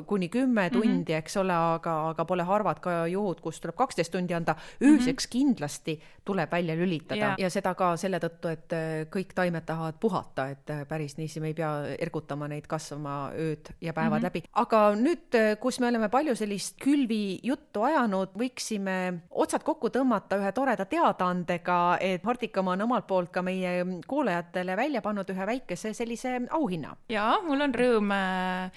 kuni 0.05 0.29
kümme 0.29 0.67
mhm. 0.67 0.73
tundi 0.73 0.91
mm, 0.91 1.03
-hmm. 1.07 1.17
eks 1.17 1.37
ole, 1.41 1.53
aga, 1.53 1.95
aga 2.11 2.25
pole 2.25 2.43
harvad 2.45 2.79
ka 2.79 3.07
juhud, 3.09 3.41
kus 3.41 3.59
tuleb 3.59 3.75
kaksteist 3.75 4.11
tundi 4.11 4.33
anda. 4.33 4.55
ööseks 4.81 5.25
mm 5.25 5.27
-hmm. 5.27 5.31
kindlasti 5.31 5.99
tuleb 6.25 6.51
välja 6.51 6.75
lülitada 6.75 7.19
ja. 7.19 7.35
ja 7.37 7.49
seda 7.49 7.73
ka 7.73 7.97
selle 7.97 8.19
tõttu, 8.19 8.51
et 8.51 8.73
äh, 8.73 9.07
kõik 9.09 9.33
taimed 9.33 9.65
tahavad 9.65 9.95
puhata, 9.99 10.49
et 10.49 10.69
äh, 10.69 10.85
päris 10.87 11.17
niiviisi 11.17 11.39
me 11.39 11.47
ei 11.47 11.53
pea 11.53 11.71
ergutama 11.99 12.47
neid 12.47 12.67
kasvama 12.67 13.31
ööd 13.33 13.73
ja 13.81 13.93
päevad 13.93 14.21
mm 14.21 14.21
-hmm. 14.21 14.23
läbi. 14.23 14.43
aga 14.53 14.95
nüüd, 14.95 15.57
kus 15.59 15.79
me 15.79 15.87
oleme 15.87 16.09
palju 16.09 16.35
sellist 16.35 16.77
külvi 16.77 17.39
juttu 17.43 17.81
ajanud, 17.81 18.29
võiksime 18.37 19.21
otsad 19.31 19.63
kokku 19.63 19.89
tõmmata 19.89 20.34
lõpetada 20.35 20.43
ühe 20.43 20.51
toreda 20.53 20.85
teadaandega, 20.85 21.97
et 22.01 22.23
Hortikam 22.25 22.67
on 22.67 22.81
omalt 22.81 23.07
poolt 23.07 23.31
ka 23.31 23.41
meie 23.41 23.83
kuulajatele 24.07 24.75
välja 24.75 25.01
pannud 25.01 25.29
ühe 25.29 25.45
väikese 25.45 25.93
sellise 25.93 26.47
auhinna. 26.51 26.95
jaa, 27.09 27.41
mul 27.41 27.61
on 27.61 27.73
rõõm 27.73 28.11
äh, 28.11 28.71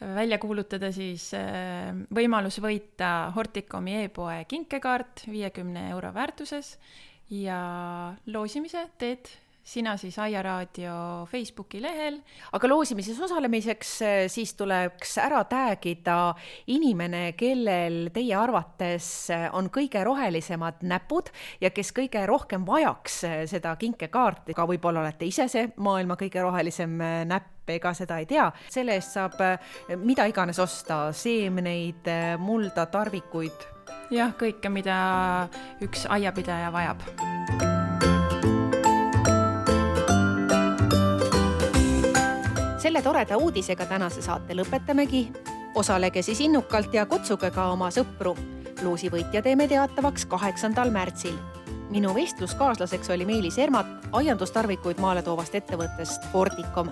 välja 0.00 0.38
kuulutada 0.38 0.92
siis 0.92 1.32
äh, 1.34 1.92
võimalus 2.14 2.60
võita 2.60 3.32
Hortikomi 3.34 4.04
e-poe 4.04 4.44
kinkekaart 4.48 5.26
viiekümne 5.28 5.90
euro 5.90 6.12
väärtuses 6.14 6.78
ja 7.30 8.14
loosimise 8.26 8.88
teed 8.98 9.28
sina 9.68 9.96
siis 9.96 10.16
Aia 10.18 10.42
raadio 10.42 11.26
Facebooki 11.30 11.82
lehel. 11.82 12.20
aga 12.52 12.68
loosimises 12.68 13.20
osalemiseks 13.20 13.90
eh, 14.02 14.20
siis 14.32 14.54
tuleks 14.56 15.18
ära 15.20 15.42
tagida 15.44 16.34
inimene, 16.72 17.34
kellel 17.36 18.08
teie 18.14 18.36
arvates 18.38 19.10
eh, 19.34 19.46
on 19.52 19.68
kõige 19.74 20.00
rohelisemad 20.08 20.80
näpud 20.88 21.28
ja 21.60 21.70
kes 21.74 21.92
kõige 21.96 22.24
rohkem 22.26 22.64
vajaks 22.66 23.20
eh, 23.28 23.44
seda 23.50 23.76
kinkekaarti, 23.76 24.56
ka 24.56 24.66
võib-olla 24.68 25.04
olete 25.04 25.28
ise 25.28 25.48
see 25.52 25.68
maailma 25.76 26.16
kõige 26.16 26.42
rohelisem 26.42 26.96
näpp 27.28 27.68
ega 27.68 27.92
seda 27.92 28.16
ei 28.22 28.26
tea, 28.26 28.46
selle 28.72 28.96
eest 28.96 29.18
saab 29.18 29.36
mida 30.00 30.24
iganes 30.30 30.56
osta, 30.62 31.10
seemneid, 31.12 32.08
mulda, 32.40 32.88
tarvikuid. 32.88 33.68
jah, 34.16 34.32
kõike, 34.40 34.72
mida 34.72 34.96
üks 35.84 36.08
aiapidaja 36.08 36.72
vajab 36.72 37.67
selle 42.98 43.12
toreda 43.14 43.36
uudisega 43.36 43.86
tänase 43.86 44.22
saate 44.22 44.54
lõpetamegi. 44.54 45.28
osalege 45.74 46.22
siis 46.22 46.40
innukalt 46.40 46.94
ja 46.94 47.06
kutsuge 47.06 47.50
ka 47.50 47.70
oma 47.70 47.90
sõpru. 47.94 48.34
luusi 48.82 49.10
võitja 49.10 49.42
teeme 49.42 49.68
teatavaks 49.68 50.26
kaheksandal 50.26 50.90
märtsil. 50.90 51.34
minu 51.90 52.14
vestluskaaslaseks 52.14 53.10
oli 53.10 53.24
Meelis 53.24 53.58
Ermat 53.58 53.86
aiandustarvikuid 54.12 54.98
maale 54.98 55.22
toovast 55.22 55.54
ettevõttest 55.54 56.26
Horticom. 56.34 56.90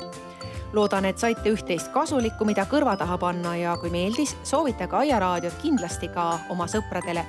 loodan, 0.72 1.04
et 1.04 1.18
saite 1.18 1.50
üht-teist 1.50 1.90
kasulikku, 1.92 2.44
mida 2.44 2.66
kõrva 2.70 2.96
taha 2.96 3.18
panna 3.18 3.56
ja 3.56 3.76
kui 3.76 3.90
meeldis, 3.90 4.36
soovitage 4.42 4.96
Aia 4.96 5.18
raadiot 5.18 5.54
kindlasti 5.62 6.08
ka 6.08 6.38
oma 6.48 6.66
sõpradele 6.66 7.26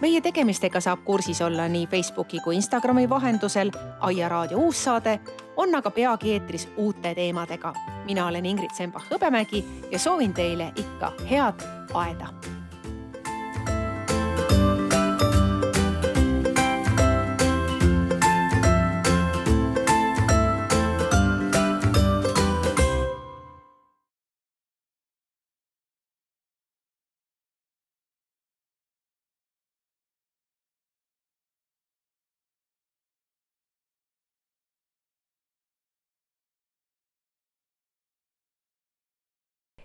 meie 0.00 0.20
tegemistega 0.20 0.80
saab 0.80 1.04
kursis 1.04 1.42
olla 1.42 1.68
nii 1.68 1.86
Facebooki 1.86 2.40
kui 2.44 2.56
Instagrami 2.56 3.08
vahendusel. 3.08 3.70
Aia 4.00 4.28
raadio 4.28 4.58
uus 4.58 4.84
saade 4.84 5.20
on 5.56 5.74
aga 5.74 5.90
peagi 5.90 6.32
eetris 6.32 6.68
uute 6.76 7.14
teemadega. 7.14 7.74
mina 8.04 8.26
olen 8.26 8.46
Ingrid 8.46 8.70
Sembach-Hõbemägi 8.74 9.64
ja 9.90 9.98
soovin 9.98 10.34
teile 10.34 10.72
ikka 10.76 11.12
head 11.30 11.62
aeda 11.94 12.59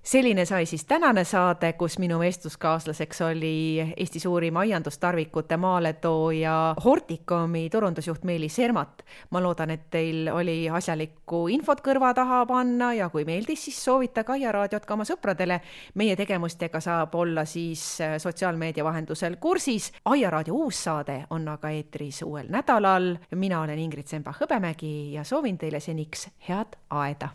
selline 0.05 0.45
sai 0.45 0.65
siis 0.65 0.85
tänane 0.85 1.23
saade, 1.23 1.73
kus 1.73 1.97
minu 1.99 2.19
vestluskaaslaseks 2.19 3.21
oli 3.21 3.93
Eesti 3.97 4.19
suurim 4.19 4.55
aiandustarvikute 4.55 5.57
maaletooja 5.57 6.75
Horticomi 6.83 7.69
turundusjuht 7.69 8.23
Meelis 8.23 8.55
Sermat. 8.55 9.03
ma 9.29 9.43
loodan, 9.43 9.69
et 9.69 9.89
teil 9.89 10.29
oli 10.31 10.69
asjalikku 10.69 11.47
infot 11.47 11.81
kõrva 11.81 12.13
taha 12.13 12.45
panna 12.45 12.93
ja 12.93 13.09
kui 13.09 13.25
meeldis, 13.25 13.65
siis 13.65 13.83
soovitage 13.85 14.31
Aia 14.35 14.51
raadiot 14.51 14.85
ka 14.85 14.93
oma 14.93 15.03
sõpradele. 15.03 15.59
meie 15.93 16.15
tegevustega 16.15 16.79
saab 16.79 17.15
olla 17.15 17.45
siis 17.45 18.01
äh, 18.01 18.17
sotsiaalmeedia 18.17 18.83
vahendusel 18.83 19.35
kursis. 19.35 19.91
Aia 20.05 20.29
raadio 20.29 20.53
uus 20.53 20.83
saade 20.83 21.25
on 21.29 21.47
aga 21.47 21.69
eetris 21.69 22.21
uuel 22.21 22.47
nädalal. 22.49 23.17
mina 23.35 23.61
olen 23.61 23.79
Ingrid 23.79 24.07
Sembach-Hõbemägi 24.07 25.13
ja 25.13 25.23
soovin 25.23 25.57
teile 25.57 25.79
seniks 25.79 26.29
head 26.49 26.77
aeda 26.89 27.29